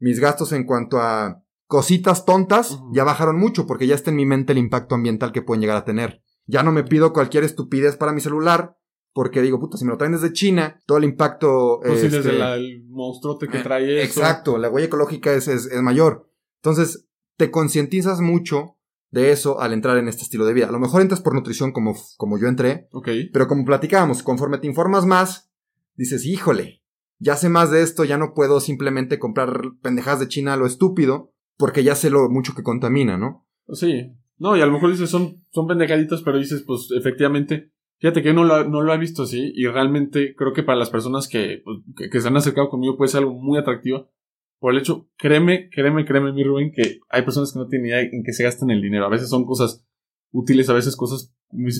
Mis 0.00 0.18
gastos 0.18 0.52
en 0.52 0.64
cuanto 0.64 0.98
a 1.00 1.42
cositas 1.66 2.24
tontas 2.24 2.80
ya 2.92 3.04
bajaron 3.04 3.38
mucho 3.38 3.66
porque 3.66 3.86
ya 3.86 3.94
está 3.94 4.10
en 4.10 4.16
mi 4.16 4.26
mente 4.26 4.52
el 4.52 4.58
impacto 4.58 4.96
ambiental 4.96 5.30
que 5.30 5.42
pueden 5.42 5.60
llegar 5.60 5.76
a 5.76 5.84
tener. 5.84 6.20
Ya 6.46 6.64
no 6.64 6.72
me 6.72 6.82
pido 6.82 7.12
cualquier 7.12 7.44
estupidez 7.44 7.96
para 7.96 8.12
mi 8.12 8.20
celular 8.20 8.76
porque 9.12 9.40
digo, 9.42 9.60
puta, 9.60 9.76
si 9.76 9.84
me 9.84 9.90
lo 9.92 9.98
traen 9.98 10.12
desde 10.14 10.32
China, 10.32 10.80
todo 10.86 10.98
el 10.98 11.04
impacto... 11.04 11.78
Pues 11.84 12.00
sí, 12.00 12.06
este, 12.06 12.18
desde 12.18 12.32
la- 12.38 12.54
el 12.56 12.84
monstruote 12.88 13.46
que 13.48 13.58
eh, 13.58 13.62
trae 13.62 14.02
eso. 14.02 14.20
Exacto, 14.20 14.56
la 14.58 14.68
huella 14.68 14.86
ecológica 14.86 15.32
es, 15.32 15.46
es, 15.48 15.66
es 15.66 15.82
mayor. 15.82 16.28
Entonces, 16.62 17.06
te 17.36 17.50
concientizas 17.50 18.20
mucho 18.20 18.76
de 19.10 19.32
eso 19.32 19.60
al 19.60 19.72
entrar 19.72 19.96
en 19.98 20.06
este 20.08 20.22
estilo 20.22 20.44
de 20.46 20.54
vida. 20.54 20.68
A 20.68 20.72
lo 20.72 20.78
mejor 20.78 21.02
entras 21.02 21.20
por 21.20 21.34
nutrición 21.34 21.72
como, 21.72 21.96
como 22.16 22.38
yo 22.38 22.46
entré, 22.46 22.88
Ok. 22.92 23.08
pero 23.32 23.48
como 23.48 23.64
platicábamos, 23.64 24.22
conforme 24.22 24.58
te 24.58 24.68
informas 24.68 25.04
más, 25.06 25.50
dices, 25.96 26.24
híjole, 26.24 26.79
ya 27.20 27.36
sé 27.36 27.48
más 27.48 27.70
de 27.70 27.82
esto, 27.82 28.04
ya 28.04 28.18
no 28.18 28.32
puedo 28.34 28.60
simplemente 28.60 29.18
comprar 29.18 29.60
pendejadas 29.82 30.20
de 30.20 30.28
China 30.28 30.54
a 30.54 30.56
lo 30.56 30.66
estúpido, 30.66 31.32
porque 31.56 31.84
ya 31.84 31.94
sé 31.94 32.10
lo 32.10 32.28
mucho 32.30 32.54
que 32.54 32.62
contamina, 32.62 33.18
¿no? 33.18 33.46
Sí. 33.68 34.10
No, 34.38 34.56
y 34.56 34.62
a 34.62 34.66
lo 34.66 34.72
mejor 34.72 34.90
dices, 34.90 35.10
son, 35.10 35.44
son 35.50 35.66
pendejaditas, 35.66 36.22
pero 36.22 36.38
dices, 36.38 36.64
pues 36.66 36.88
efectivamente, 36.98 37.72
fíjate 37.98 38.22
que 38.22 38.32
no 38.32 38.44
lo, 38.44 38.66
no 38.66 38.80
lo 38.80 38.94
he 38.94 38.98
visto 38.98 39.24
así, 39.24 39.52
y 39.54 39.66
realmente 39.66 40.34
creo 40.34 40.54
que 40.54 40.62
para 40.62 40.78
las 40.78 40.88
personas 40.88 41.28
que, 41.28 41.60
pues, 41.62 41.78
que, 41.94 42.08
que 42.08 42.20
se 42.20 42.28
han 42.28 42.38
acercado 42.38 42.70
conmigo 42.70 42.96
puede 42.96 43.10
ser 43.10 43.20
algo 43.20 43.34
muy 43.34 43.58
atractivo. 43.58 44.10
Por 44.58 44.72
el 44.72 44.80
hecho, 44.80 45.08
créeme, 45.18 45.68
créeme, 45.70 46.06
créeme, 46.06 46.32
mi 46.32 46.42
Rubén, 46.42 46.72
que 46.72 47.00
hay 47.10 47.22
personas 47.22 47.52
que 47.52 47.58
no 47.58 47.68
tienen 47.68 47.88
idea 47.88 48.00
en 48.00 48.22
qué 48.24 48.32
se 48.32 48.44
gastan 48.44 48.70
el 48.70 48.82
dinero. 48.82 49.06
A 49.06 49.10
veces 49.10 49.28
son 49.28 49.44
cosas 49.44 49.86
útiles, 50.32 50.68
a 50.70 50.74
veces 50.74 50.96
cosas 50.96 51.34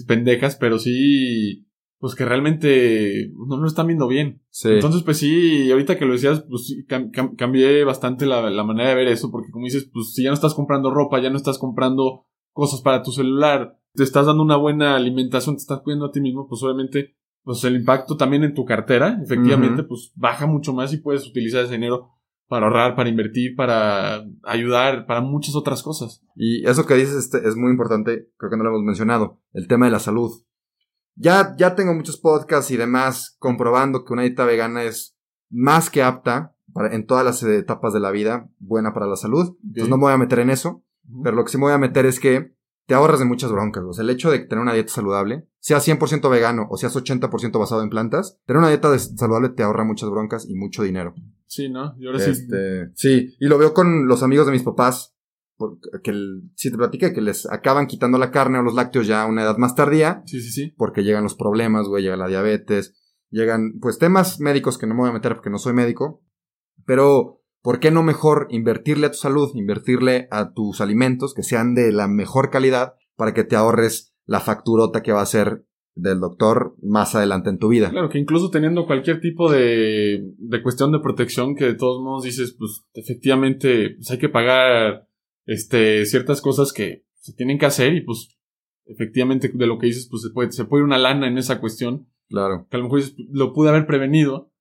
pendejas, 0.07 0.57
pero 0.57 0.79
sí, 0.79 1.67
pues 2.01 2.15
que 2.15 2.25
realmente 2.25 3.31
no 3.47 3.59
lo 3.59 3.67
están 3.67 3.87
viendo 3.87 4.09
bien. 4.09 4.43
Sí. 4.51 4.71
Entonces, 4.71 5.03
pues 5.03 5.19
sí, 5.19 5.71
ahorita 5.71 5.99
que 5.99 6.07
lo 6.07 6.15
decías, 6.15 6.43
pues 6.49 6.67
sí, 6.67 6.87
cam- 6.89 7.11
cam- 7.13 7.37
cambié 7.37 7.85
bastante 7.85 8.25
la, 8.27 8.49
la 8.51 8.65
manera 8.65 8.89
de 8.89 8.95
ver 8.97 9.09
eso, 9.09 9.31
porque 9.31 9.51
como 9.51 9.67
dices, 9.67 9.89
pues 9.93 10.15
si 10.15 10.23
ya 10.25 10.31
no 10.31 10.35
estás 10.35 10.55
comprando 10.55 10.91
ropa, 10.91 11.21
ya 11.21 11.31
no 11.31 11.37
estás 11.37 11.59
comprando 11.59 12.27
cosas 12.53 12.81
para 12.81 13.03
tu 13.03 13.13
celular, 13.13 13.79
te 13.95 14.03
estás 14.03 14.27
dando 14.27 14.43
una 14.43 14.57
buena 14.57 14.97
alimentación, 14.97 15.57
te 15.57 15.61
estás 15.61 15.81
cuidando 15.83 16.07
a 16.07 16.11
ti 16.11 16.21
mismo, 16.21 16.49
pues 16.49 16.63
obviamente, 16.63 17.17
pues 17.43 17.63
el 17.65 17.77
impacto 17.77 18.17
también 18.17 18.45
en 18.45 18.55
tu 18.55 18.65
cartera, 18.65 19.21
efectivamente, 19.23 19.83
pues 19.89 20.13
baja 20.17 20.47
mucho 20.47 20.73
más 20.73 20.93
y 20.95 20.99
puedes 20.99 21.27
utilizar 21.29 21.65
ese 21.65 21.75
dinero 21.75 22.09
para 22.49 22.67
ahorrar, 22.67 22.97
para 22.97 23.09
invertir, 23.11 23.55
para 23.55 24.25
ayudar, 24.43 25.07
para 25.07 25.21
muchas 25.21 25.55
otras 25.55 25.83
cosas. 25.83 26.23
Y 26.35 26.67
eso 26.67 26.85
que 26.87 26.95
dices 26.95 27.15
este, 27.15 27.47
es 27.47 27.57
muy 27.57 27.71
importante, 27.71 28.29
creo 28.39 28.51
que 28.51 28.57
no 28.57 28.65
lo 28.65 28.71
hemos 28.71 28.83
mencionado, 28.83 29.39
el 29.53 29.69
tema 29.69 29.87
de 29.87 29.93
la 29.93 30.01
salud. 30.01 30.31
Ya, 31.15 31.55
ya 31.57 31.75
tengo 31.75 31.95
muchos 31.95 32.19
podcasts 32.19 32.71
y 32.71 32.77
demás 32.77 33.37
comprobando 33.39 34.05
que 34.05 34.13
una 34.13 34.23
dieta 34.23 34.45
vegana 34.45 34.85
es 34.85 35.17
más 35.51 35.91
que 35.91 36.03
apta 36.03 36.55
para, 36.73 36.95
en 36.95 37.07
todas 37.07 37.25
las 37.25 37.43
etapas 37.43 37.93
de 37.93 38.01
la 38.01 38.11
vida, 38.11 38.49
buena 38.59 38.95
para 38.95 39.07
la 39.07 39.17
salud. 39.17 39.57
Entonces 39.63 39.89
no 39.89 39.97
me 39.97 40.05
voy 40.05 40.13
a 40.13 40.19
meter 40.19 40.39
en 40.39 40.51
eso, 40.51 40.85
pero 41.23 41.37
lo 41.37 41.45
que 41.45 41.51
sí 41.51 41.59
me 41.59 41.65
voy 41.65 41.73
a 41.73 41.79
meter 41.79 42.07
es 42.07 42.21
que 42.21 42.55
te 42.87 42.95
ahorras 42.95 43.21
de 43.21 43.25
muchas 43.25 43.53
broncas. 43.53 43.85
O 43.85 43.93
sea, 43.93 44.03
el 44.03 44.11
hecho 44.11 44.33
de 44.33 44.41
tener 44.41 44.63
una 44.63 44.73
dieta 44.73 44.93
saludable, 44.93 45.47
seas 45.61 45.87
100% 45.87 46.29
vegano 46.29 46.67
o 46.71 46.77
seas 46.77 46.97
80% 46.97 47.57
basado 47.57 47.83
en 47.83 47.89
plantas, 47.89 48.41
tener 48.47 48.59
una 48.59 48.69
dieta 48.69 48.99
saludable 48.99 49.51
te 49.51 49.63
ahorra 49.63 49.85
muchas 49.85 50.11
broncas 50.11 50.45
y 50.49 50.57
mucho 50.57 50.83
dinero. 50.83 51.15
Sí, 51.47 51.69
¿no? 51.69 51.95
Y 51.99 52.07
ahora 52.07 52.19
sí. 52.19 52.31
Este, 52.31 52.91
sí, 52.95 53.37
y 53.39 53.47
lo 53.47 53.59
veo 53.59 53.75
con 53.75 54.09
los 54.09 54.25
amigos 54.25 54.47
de 54.47 54.53
mis 54.53 54.65
papás, 54.65 55.15
porque 55.61 56.11
el, 56.11 56.51
sí 56.57 56.71
te 56.71 56.79
platiqué 56.79 57.13
que 57.13 57.21
les 57.21 57.45
acaban 57.45 57.87
quitando 57.87 58.17
la 58.17 58.31
carne 58.31 58.59
o 58.59 58.63
los 58.63 58.75
lácteos 58.75 59.07
ya 59.07 59.23
a 59.23 59.27
una 59.27 59.43
edad 59.43 59.59
más 59.59 59.75
tardía, 59.75 60.23
Sí, 60.25 60.41
sí, 60.41 60.51
sí. 60.51 60.75
porque 60.79 61.03
llegan 61.05 61.23
los 61.23 61.35
problemas, 61.35 61.87
güey, 61.87 62.03
llega 62.03 62.17
la 62.17 62.29
diabetes, 62.29 62.95
llegan, 63.29 63.75
pues, 63.81 63.99
temas 63.99 64.41
médicos 64.41 64.79
que 64.79 64.87
no 64.87 64.95
me 64.95 65.01
voy 65.03 65.11
a 65.11 65.15
meter 65.15 65.35
porque 65.35 65.51
no 65.51 65.59
soy 65.59 65.75
médico, 65.75 66.25
pero, 66.87 67.43
¿por 67.63 67.79
qué 67.79 67.91
no 67.91 68.03
mejor 68.03 68.47
invertirle 68.51 69.07
a 69.07 69.11
tu 69.11 69.19
salud, 69.19 69.51
invertirle 69.55 70.29
a 70.31 70.53
tus 70.53 70.81
alimentos 70.81 71.35
que 71.35 71.43
sean 71.43 71.75
de 71.75 71.93
la 71.93 72.09
mejor 72.09 72.51
calidad 72.51 72.95
para 73.17 73.35
que 73.35 73.45
te 73.45 73.55
ahorres 73.55 74.15
la 74.25 74.41
facturota 74.41 75.03
que 75.03 75.13
va 75.13 75.21
a 75.21 75.27
ser 75.27 75.67
del 75.95 76.21
doctor 76.21 76.77
más 76.83 77.15
adelante 77.15 77.51
en 77.51 77.59
tu 77.59 77.69
vida? 77.69 77.91
Claro, 77.91 78.09
que 78.09 78.19
incluso 78.19 78.49
teniendo 78.51 78.87
cualquier 78.87 79.21
tipo 79.21 79.53
de, 79.53 80.23
de 80.39 80.63
cuestión 80.63 80.93
de 80.93 81.01
protección 81.01 81.55
que 81.55 81.67
de 81.67 81.75
todos 81.75 82.03
modos 82.03 82.25
dices, 82.25 82.57
pues 82.59 82.87
efectivamente 82.95 83.97
pues, 83.97 84.11
hay 84.11 84.19
que 84.19 84.29
pagar 84.31 85.10
este 85.47 86.05
ciertas 86.07 86.41
cosas 86.41 86.73
que 86.73 87.05
se 87.15 87.33
tienen 87.35 87.59
que 87.59 87.67
hacer 87.67 87.93
y 87.95 88.03
pues 88.03 88.37
efectivamente 88.87 89.51
de 89.53 89.67
lo 89.67 89.79
que 89.79 89.87
dices 89.87 90.09
pues 90.11 90.23
se 90.23 90.31
puede, 90.31 90.53
se 90.53 90.65
puede 90.65 90.83
ir 90.83 90.87
una 90.87 90.99
lana 90.99 91.29
en 91.29 91.39
esa 91.39 91.61
cuestión 91.61 92.09
Claro. 92.29 92.67
que 92.71 92.77
a 92.77 92.81
lo 92.81 92.85
mejor 92.85 93.03
lo 93.33 93.53
pude 93.53 93.71
haber 93.71 93.87
prevenido 93.87 94.53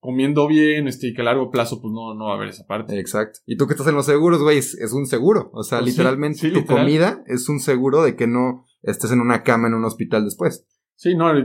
comiendo 0.00 0.46
bien 0.46 0.88
este 0.88 1.08
y 1.08 1.14
que 1.14 1.20
a 1.22 1.24
largo 1.24 1.50
plazo 1.50 1.80
pues 1.82 1.92
no, 1.92 2.14
no 2.14 2.26
va 2.26 2.32
a 2.32 2.36
haber 2.36 2.48
esa 2.50 2.66
parte. 2.66 2.98
Exacto. 2.98 3.40
Y 3.46 3.56
tú 3.56 3.66
que 3.66 3.72
estás 3.74 3.88
en 3.88 3.96
los 3.96 4.06
seguros, 4.06 4.40
güey, 4.40 4.58
es, 4.58 4.92
un 4.92 5.06
seguro. 5.06 5.50
O 5.52 5.62
sea, 5.64 5.80
Pues 5.80 5.90
literalmente 5.90 6.38
sí, 6.38 6.50
tu 6.52 6.60
literal. 6.60 6.84
comida 6.84 7.24
es 7.26 7.48
un 7.48 7.58
seguro 7.58 8.02
de 8.04 8.14
que 8.14 8.26
no 8.28 8.64
estés 8.82 9.10
en 9.10 9.20
una 9.20 9.42
cama 9.42 9.66
en 9.66 9.74
un 9.74 9.84
hospital 9.84 10.24
después. 10.24 10.66
Sí, 10.94 11.16
no, 11.16 11.36
eh, 11.36 11.44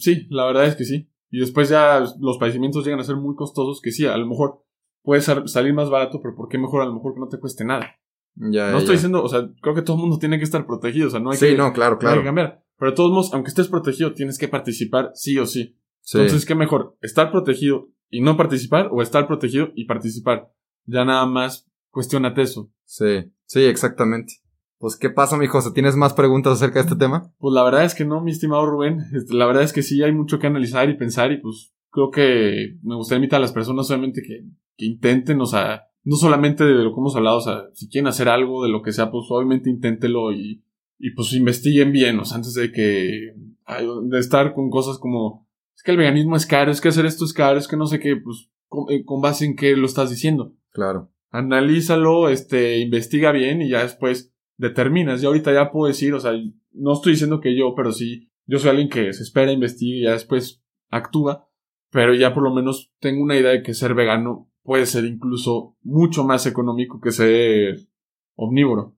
sí, 0.00 0.26
la 0.30 0.44
verdad 0.46 0.66
es 0.66 0.74
que 0.74 0.84
sí. 0.84 1.08
Y 1.30 1.38
después 1.38 1.68
ya 1.68 2.04
los 2.18 2.36
padecimientos 2.38 2.84
llegan 2.84 3.00
a 3.00 3.04
ser 3.04 3.16
muy 3.16 3.36
costosos 3.36 3.80
que 3.80 3.92
sí, 3.92 4.04
a 4.06 4.16
lo 4.16 4.26
mejor 4.26 4.64
puede 5.02 5.20
sal- 5.22 5.48
salir 5.48 5.72
más 5.72 5.88
barato, 5.88 6.20
pero 6.20 6.34
¿por 6.34 6.48
qué 6.48 6.58
mejor 6.58 6.82
a 6.82 6.86
lo 6.86 6.94
mejor 6.94 7.14
que 7.14 7.20
no 7.20 7.28
te 7.28 7.38
cueste 7.38 7.64
nada? 7.64 7.94
Ya, 8.36 8.66
No 8.70 8.72
ya. 8.72 8.78
estoy 8.78 8.96
diciendo, 8.96 9.22
o 9.22 9.28
sea, 9.28 9.48
creo 9.62 9.74
que 9.74 9.82
todo 9.82 9.96
el 9.96 10.02
mundo 10.02 10.18
tiene 10.18 10.38
que 10.38 10.44
estar 10.44 10.66
protegido, 10.66 11.08
o 11.08 11.10
sea, 11.10 11.20
no 11.20 11.30
hay 11.30 11.36
Sí, 11.38 11.46
que, 11.46 11.56
no, 11.56 11.72
claro, 11.72 11.94
hay 11.94 11.98
claro. 12.00 12.20
que 12.20 12.26
cambiar. 12.26 12.64
Pero 12.78 12.90
de 12.90 12.96
todos 12.96 13.10
modos, 13.12 13.32
aunque 13.32 13.48
estés 13.48 13.68
protegido, 13.68 14.12
tienes 14.14 14.38
que 14.38 14.48
participar 14.48 15.10
sí 15.14 15.38
o 15.38 15.46
sí. 15.46 15.76
Sí. 16.00 16.18
Entonces, 16.18 16.44
¿qué 16.44 16.54
mejor? 16.54 16.96
¿Estar 17.00 17.30
protegido 17.30 17.88
y 18.10 18.20
no 18.20 18.36
participar 18.36 18.88
o 18.92 19.00
estar 19.02 19.26
protegido 19.26 19.68
y 19.74 19.84
participar? 19.86 20.50
Ya 20.84 21.04
nada 21.04 21.24
más 21.26 21.70
cuestionate 21.90 22.42
eso. 22.42 22.70
sí, 22.84 23.32
sí, 23.46 23.62
exactamente. 23.64 24.34
Pues, 24.78 24.96
¿qué 24.96 25.08
pasa, 25.08 25.38
mi 25.38 25.46
José? 25.46 25.70
¿Tienes 25.72 25.96
más 25.96 26.12
preguntas 26.12 26.52
acerca 26.54 26.74
de 26.74 26.88
este 26.88 26.96
tema? 26.96 27.32
Pues 27.38 27.54
la 27.54 27.62
verdad 27.62 27.84
es 27.84 27.94
que 27.94 28.04
no, 28.04 28.20
mi 28.20 28.32
estimado 28.32 28.66
Rubén. 28.66 28.98
Este, 29.14 29.32
La 29.32 29.46
verdad 29.46 29.62
es 29.62 29.72
que 29.72 29.82
sí 29.82 30.02
hay 30.02 30.12
mucho 30.12 30.38
que 30.38 30.46
analizar 30.48 30.90
y 30.90 30.96
pensar 30.98 31.32
y 31.32 31.40
pues 31.40 31.72
creo 31.90 32.10
que 32.10 32.76
me 32.82 32.96
gustaría 32.96 33.20
invitar 33.20 33.38
a 33.38 33.42
las 33.42 33.52
personas 33.52 33.86
solamente 33.86 34.20
que, 34.20 34.44
que 34.76 34.84
intenten, 34.84 35.40
o 35.40 35.46
sea, 35.46 35.84
no 36.04 36.16
solamente 36.16 36.64
de 36.64 36.74
lo 36.74 36.94
que 36.94 37.00
hemos 37.00 37.16
hablado, 37.16 37.38
o 37.38 37.40
sea, 37.40 37.64
si 37.72 37.88
quieren 37.88 38.08
hacer 38.08 38.28
algo 38.28 38.62
de 38.62 38.70
lo 38.70 38.82
que 38.82 38.92
sea, 38.92 39.10
pues 39.10 39.26
obviamente 39.30 39.70
inténtelo 39.70 40.32
y, 40.32 40.62
y 40.98 41.10
pues 41.10 41.32
investiguen 41.32 41.92
bien, 41.92 42.18
o 42.18 42.24
sea, 42.24 42.36
antes 42.36 42.54
de 42.54 42.70
que, 42.70 43.34
de 44.02 44.18
estar 44.18 44.54
con 44.54 44.70
cosas 44.70 44.98
como, 44.98 45.48
es 45.74 45.82
que 45.82 45.92
el 45.92 45.96
veganismo 45.96 46.36
es 46.36 46.46
caro, 46.46 46.70
es 46.70 46.80
que 46.80 46.88
hacer 46.88 47.06
esto 47.06 47.24
es 47.24 47.32
caro, 47.32 47.58
es 47.58 47.66
que 47.66 47.76
no 47.76 47.86
sé 47.86 47.98
qué, 48.00 48.16
pues 48.16 48.50
con, 48.68 48.90
eh, 48.92 49.04
con 49.04 49.20
base 49.20 49.44
en 49.46 49.56
qué 49.56 49.76
lo 49.76 49.86
estás 49.86 50.10
diciendo. 50.10 50.54
Claro. 50.70 51.10
Analízalo, 51.30 52.28
este, 52.28 52.78
investiga 52.78 53.32
bien 53.32 53.62
y 53.62 53.70
ya 53.70 53.82
después 53.82 54.32
determinas. 54.56 55.22
Y 55.22 55.26
ahorita 55.26 55.52
ya 55.52 55.70
puedo 55.72 55.88
decir, 55.88 56.14
o 56.14 56.20
sea, 56.20 56.32
no 56.72 56.92
estoy 56.92 57.12
diciendo 57.12 57.40
que 57.40 57.56
yo, 57.56 57.74
pero 57.74 57.92
sí, 57.92 58.30
yo 58.46 58.58
soy 58.58 58.70
alguien 58.70 58.88
que 58.88 59.12
se 59.12 59.22
espera, 59.22 59.52
investiga 59.52 59.96
y 59.96 60.02
ya 60.02 60.12
después 60.12 60.62
actúa. 60.90 61.48
pero 61.90 62.14
ya 62.14 62.34
por 62.34 62.42
lo 62.42 62.52
menos 62.52 62.92
tengo 63.00 63.22
una 63.22 63.36
idea 63.36 63.52
de 63.52 63.62
que 63.62 63.74
ser 63.74 63.94
vegano 63.94 64.50
puede 64.64 64.86
ser 64.86 65.04
incluso 65.04 65.76
mucho 65.82 66.24
más 66.24 66.46
económico 66.46 66.98
que 67.00 67.12
ser 67.12 67.76
omnívoro. 68.34 68.96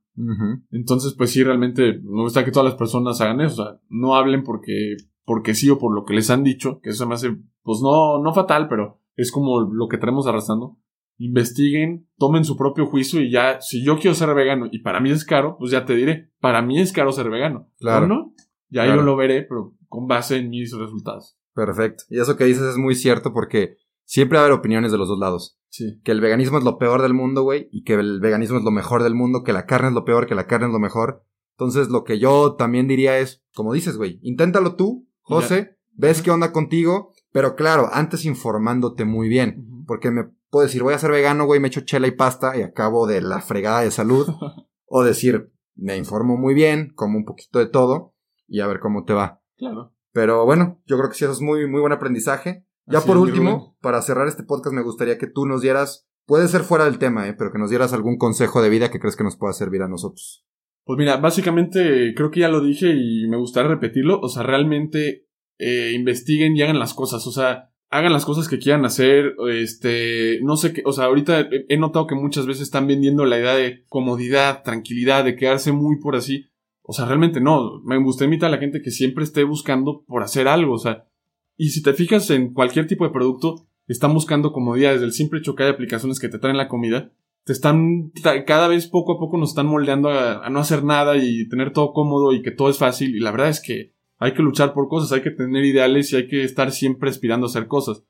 Entonces, 0.70 1.12
pues 1.12 1.30
sí, 1.30 1.44
realmente 1.44 2.00
me 2.02 2.22
gusta 2.22 2.42
que 2.42 2.50
todas 2.50 2.70
las 2.70 2.78
personas 2.78 3.20
hagan 3.20 3.42
eso. 3.42 3.62
O 3.62 3.64
sea, 3.66 3.80
no 3.90 4.14
hablen 4.14 4.44
porque, 4.44 4.96
porque 5.24 5.54
sí 5.54 5.68
o 5.68 5.78
por 5.78 5.94
lo 5.94 6.04
que 6.04 6.14
les 6.14 6.30
han 6.30 6.42
dicho, 6.42 6.80
que 6.80 6.90
eso 6.90 7.06
me 7.06 7.14
hace, 7.14 7.36
pues 7.62 7.80
no, 7.82 8.22
no 8.22 8.32
fatal, 8.32 8.68
pero 8.68 9.02
es 9.14 9.30
como 9.30 9.60
lo 9.60 9.88
que 9.88 9.98
traemos 9.98 10.26
arrastrando. 10.26 10.78
Investiguen, 11.18 12.08
tomen 12.16 12.44
su 12.44 12.56
propio 12.56 12.86
juicio 12.86 13.20
y 13.20 13.30
ya, 13.30 13.60
si 13.60 13.84
yo 13.84 13.98
quiero 13.98 14.14
ser 14.14 14.34
vegano 14.34 14.68
y 14.70 14.78
para 14.80 15.00
mí 15.00 15.10
es 15.10 15.24
caro, 15.24 15.56
pues 15.58 15.70
ya 15.70 15.84
te 15.84 15.94
diré, 15.94 16.30
para 16.40 16.62
mí 16.62 16.78
es 16.78 16.92
caro 16.92 17.12
ser 17.12 17.28
vegano. 17.28 17.70
Claro. 17.78 18.06
¿No? 18.06 18.34
Ya 18.68 18.86
yo 18.86 18.96
lo 19.02 19.16
veré, 19.16 19.42
pero 19.42 19.74
con 19.88 20.06
base 20.06 20.38
en 20.38 20.50
mis 20.50 20.76
resultados. 20.76 21.38
Perfecto. 21.54 22.04
Y 22.10 22.20
eso 22.20 22.36
que 22.36 22.44
dices 22.44 22.62
es 22.62 22.76
muy 22.76 22.94
cierto 22.94 23.32
porque 23.32 23.76
siempre 24.06 24.38
va 24.38 24.44
a 24.44 24.46
haber 24.46 24.58
opiniones 24.58 24.90
de 24.90 24.98
los 24.98 25.08
dos 25.08 25.18
lados. 25.18 25.58
Sí. 25.68 26.00
Que 26.02 26.12
el 26.12 26.22
veganismo 26.22 26.56
es 26.56 26.64
lo 26.64 26.78
peor 26.78 27.02
del 27.02 27.12
mundo, 27.12 27.42
güey, 27.42 27.68
y 27.70 27.84
que 27.84 27.94
el 27.94 28.20
veganismo 28.20 28.56
es 28.56 28.64
lo 28.64 28.70
mejor 28.70 29.02
del 29.02 29.14
mundo, 29.14 29.42
que 29.42 29.52
la 29.52 29.66
carne 29.66 29.88
es 29.88 29.94
lo 29.94 30.04
peor, 30.04 30.26
que 30.26 30.34
la 30.34 30.46
carne 30.46 30.68
es 30.68 30.72
lo 30.72 30.78
mejor. 30.78 31.24
Entonces, 31.58 31.88
lo 31.88 32.04
que 32.04 32.18
yo 32.18 32.54
también 32.54 32.86
diría 32.86 33.18
es, 33.18 33.42
como 33.54 33.72
dices, 33.72 33.96
güey, 33.96 34.18
inténtalo 34.22 34.76
tú, 34.76 35.08
José, 35.20 35.76
ves 35.92 36.22
qué 36.22 36.30
onda 36.30 36.52
contigo, 36.52 37.12
pero 37.32 37.56
claro, 37.56 37.88
antes 37.92 38.24
informándote 38.24 39.04
muy 39.04 39.28
bien, 39.28 39.84
porque 39.86 40.10
me 40.10 40.30
puedo 40.50 40.66
decir, 40.66 40.82
voy 40.82 40.94
a 40.94 40.98
ser 40.98 41.10
vegano, 41.10 41.46
güey, 41.46 41.60
me 41.60 41.68
echo 41.68 41.80
chela 41.80 42.06
y 42.06 42.12
pasta 42.12 42.56
y 42.56 42.62
acabo 42.62 43.06
de 43.06 43.20
la 43.20 43.40
fregada 43.40 43.80
de 43.80 43.90
salud, 43.90 44.26
o 44.86 45.02
decir, 45.02 45.52
me 45.74 45.96
informo 45.96 46.36
muy 46.36 46.54
bien, 46.54 46.92
como 46.94 47.18
un 47.18 47.24
poquito 47.24 47.58
de 47.58 47.66
todo, 47.66 48.14
y 48.46 48.60
a 48.60 48.66
ver 48.66 48.80
cómo 48.80 49.04
te 49.04 49.14
va. 49.14 49.42
Claro. 49.56 49.94
Pero 50.12 50.44
bueno, 50.44 50.80
yo 50.86 50.96
creo 50.96 51.10
que 51.10 51.16
sí, 51.16 51.24
eso 51.24 51.32
es 51.32 51.42
muy, 51.42 51.68
muy 51.68 51.80
buen 51.80 51.92
aprendizaje. 51.92 52.64
Ya 52.86 53.00
por 53.00 53.18
último, 53.18 53.76
para 53.80 54.00
cerrar 54.02 54.28
este 54.28 54.44
podcast, 54.44 54.74
me 54.74 54.82
gustaría 54.82 55.18
que 55.18 55.26
tú 55.26 55.46
nos 55.46 55.60
dieras, 55.60 56.08
puede 56.24 56.48
ser 56.48 56.62
fuera 56.62 56.84
del 56.84 56.98
tema, 56.98 57.28
¿eh? 57.28 57.34
pero 57.36 57.52
que 57.52 57.58
nos 57.58 57.70
dieras 57.70 57.92
algún 57.92 58.16
consejo 58.16 58.62
de 58.62 58.70
vida 58.70 58.90
que 58.90 59.00
crees 59.00 59.16
que 59.16 59.24
nos 59.24 59.36
pueda 59.36 59.52
servir 59.52 59.82
a 59.82 59.88
nosotros. 59.88 60.46
Pues 60.86 60.98
mira, 60.98 61.16
básicamente 61.16 62.14
creo 62.14 62.30
que 62.30 62.40
ya 62.40 62.48
lo 62.48 62.60
dije 62.60 62.94
y 62.94 63.26
me 63.26 63.36
gustaría 63.36 63.70
repetirlo. 63.70 64.20
O 64.20 64.28
sea, 64.28 64.44
realmente 64.44 65.26
eh, 65.58 65.90
investiguen 65.92 66.56
y 66.56 66.62
hagan 66.62 66.78
las 66.78 66.94
cosas. 66.94 67.26
O 67.26 67.32
sea, 67.32 67.72
hagan 67.90 68.12
las 68.12 68.24
cosas 68.24 68.46
que 68.46 68.60
quieran 68.60 68.84
hacer. 68.84 69.34
Este, 69.50 70.38
no 70.42 70.56
sé 70.56 70.72
qué. 70.72 70.82
O 70.86 70.92
sea, 70.92 71.06
ahorita 71.06 71.48
he 71.68 71.76
notado 71.76 72.06
que 72.06 72.14
muchas 72.14 72.46
veces 72.46 72.62
están 72.62 72.86
vendiendo 72.86 73.24
la 73.24 73.36
idea 73.36 73.56
de 73.56 73.84
comodidad, 73.88 74.62
tranquilidad, 74.62 75.24
de 75.24 75.34
quedarse 75.34 75.72
muy 75.72 75.98
por 75.98 76.14
así. 76.14 76.46
O 76.82 76.92
sea, 76.92 77.06
realmente 77.06 77.40
no. 77.40 77.82
Me 77.84 78.00
gusta 78.00 78.22
invitar 78.22 78.46
a 78.46 78.52
la 78.52 78.58
gente 78.58 78.80
que 78.80 78.92
siempre 78.92 79.24
esté 79.24 79.42
buscando 79.42 80.04
por 80.06 80.22
hacer 80.22 80.46
algo. 80.46 80.74
O 80.74 80.78
sea, 80.78 81.08
y 81.56 81.70
si 81.70 81.82
te 81.82 81.94
fijas 81.94 82.30
en 82.30 82.52
cualquier 82.52 82.86
tipo 82.86 83.04
de 83.04 83.10
producto, 83.10 83.66
están 83.86 84.12
buscando 84.12 84.52
comodidad. 84.52 84.92
Desde 84.92 85.06
el 85.06 85.12
simple 85.12 85.38
hecho 85.38 85.54
que 85.54 85.64
hay 85.64 85.70
aplicaciones 85.70 86.20
que 86.20 86.28
te 86.28 86.38
traen 86.38 86.56
la 86.56 86.68
comida, 86.68 87.12
te 87.44 87.52
están, 87.52 88.10
cada 88.46 88.68
vez 88.68 88.88
poco 88.88 89.12
a 89.12 89.18
poco 89.18 89.38
nos 89.38 89.50
están 89.50 89.66
moldeando 89.66 90.10
a, 90.10 90.48
no 90.50 90.58
hacer 90.58 90.82
nada 90.82 91.16
y 91.16 91.48
tener 91.48 91.72
todo 91.72 91.92
cómodo 91.92 92.32
y 92.32 92.42
que 92.42 92.50
todo 92.50 92.68
es 92.68 92.78
fácil. 92.78 93.14
Y 93.14 93.20
la 93.20 93.30
verdad 93.30 93.48
es 93.48 93.60
que 93.60 93.94
hay 94.18 94.34
que 94.34 94.42
luchar 94.42 94.74
por 94.74 94.88
cosas, 94.88 95.12
hay 95.12 95.22
que 95.22 95.30
tener 95.30 95.64
ideales 95.64 96.12
y 96.12 96.16
hay 96.16 96.28
que 96.28 96.42
estar 96.42 96.72
siempre 96.72 97.08
aspirando 97.08 97.46
a 97.46 97.50
hacer 97.50 97.68
cosas. 97.68 98.02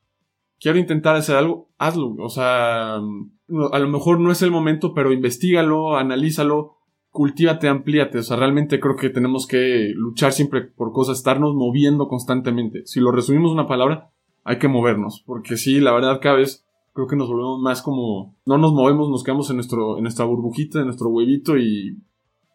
Quiero 0.59 0.79
intentar 0.79 1.15
hacer 1.15 1.35
algo, 1.35 1.69
hazlo. 1.77 2.15
O 2.19 2.29
sea, 2.29 2.95
a 2.95 3.79
lo 3.79 3.87
mejor 3.89 4.19
no 4.19 4.31
es 4.31 4.41
el 4.41 4.49
momento, 4.49 4.93
pero 4.95 5.13
investigalo, 5.13 5.97
analízalo, 5.97 6.76
cultívate, 7.17 7.67
amplíate. 7.67 8.19
O 8.19 8.23
sea, 8.23 8.37
realmente 8.37 8.79
creo 8.79 8.95
que 8.95 9.09
tenemos 9.09 9.47
que 9.47 9.91
luchar 9.95 10.33
siempre 10.33 10.61
por 10.61 10.91
cosas, 10.93 11.17
estarnos 11.17 11.55
moviendo 11.55 12.07
constantemente. 12.07 12.85
Si 12.85 12.99
lo 12.99 13.11
resumimos 13.11 13.51
una 13.51 13.65
palabra, 13.65 14.11
hay 14.43 14.59
que 14.59 14.67
movernos. 14.67 15.23
Porque 15.25 15.57
sí, 15.57 15.79
la 15.79 15.93
verdad, 15.93 16.19
cada 16.21 16.35
vez 16.35 16.63
creo 16.93 17.07
que 17.07 17.15
nos 17.15 17.27
volvemos 17.27 17.59
más 17.59 17.81
como. 17.81 18.35
No 18.45 18.59
nos 18.59 18.71
movemos, 18.71 19.09
nos 19.09 19.23
quedamos 19.23 19.49
en, 19.49 19.55
nuestro, 19.55 19.97
en 19.97 20.03
nuestra 20.03 20.25
burbujita, 20.25 20.77
en 20.77 20.85
nuestro 20.85 21.09
huevito 21.09 21.57
y. 21.57 21.97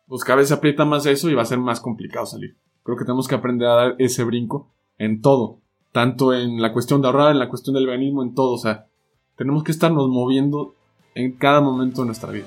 Pues 0.07 0.22
cada 0.22 0.37
vez 0.37 0.46
se 0.46 0.55
aprieta 0.55 0.85
más 0.85 1.07
eso 1.07 1.29
y 1.29 1.35
va 1.35 1.42
a 1.42 1.46
ser 1.46 1.59
más 1.59 1.81
complicado 1.81 2.25
salir. 2.25 2.55
Creo 2.85 2.96
que 2.96 3.05
tenemos 3.05 3.27
que 3.27 3.35
aprender 3.35 3.66
a 3.66 3.75
dar 3.75 3.96
ese 3.98 4.22
brinco 4.22 4.68
en 4.96 5.22
todo. 5.22 5.59
Tanto 5.90 6.35
en 6.35 6.62
la 6.62 6.72
cuestión 6.72 7.03
de 7.03 7.09
ahorrar, 7.09 7.33
en 7.33 7.40
la 7.40 7.48
cuestión 7.48 7.75
del 7.75 7.87
veganismo, 7.87 8.22
en 8.22 8.37
todo. 8.37 8.53
O 8.53 8.59
sea, 8.59 8.87
tenemos 9.35 9.64
que 9.64 9.72
estarnos 9.72 10.09
moviendo 10.09 10.77
en 11.16 11.33
cada 11.33 11.61
momento 11.61 12.03
de 12.03 12.07
nuestra 12.07 12.31
vida. 12.31 12.46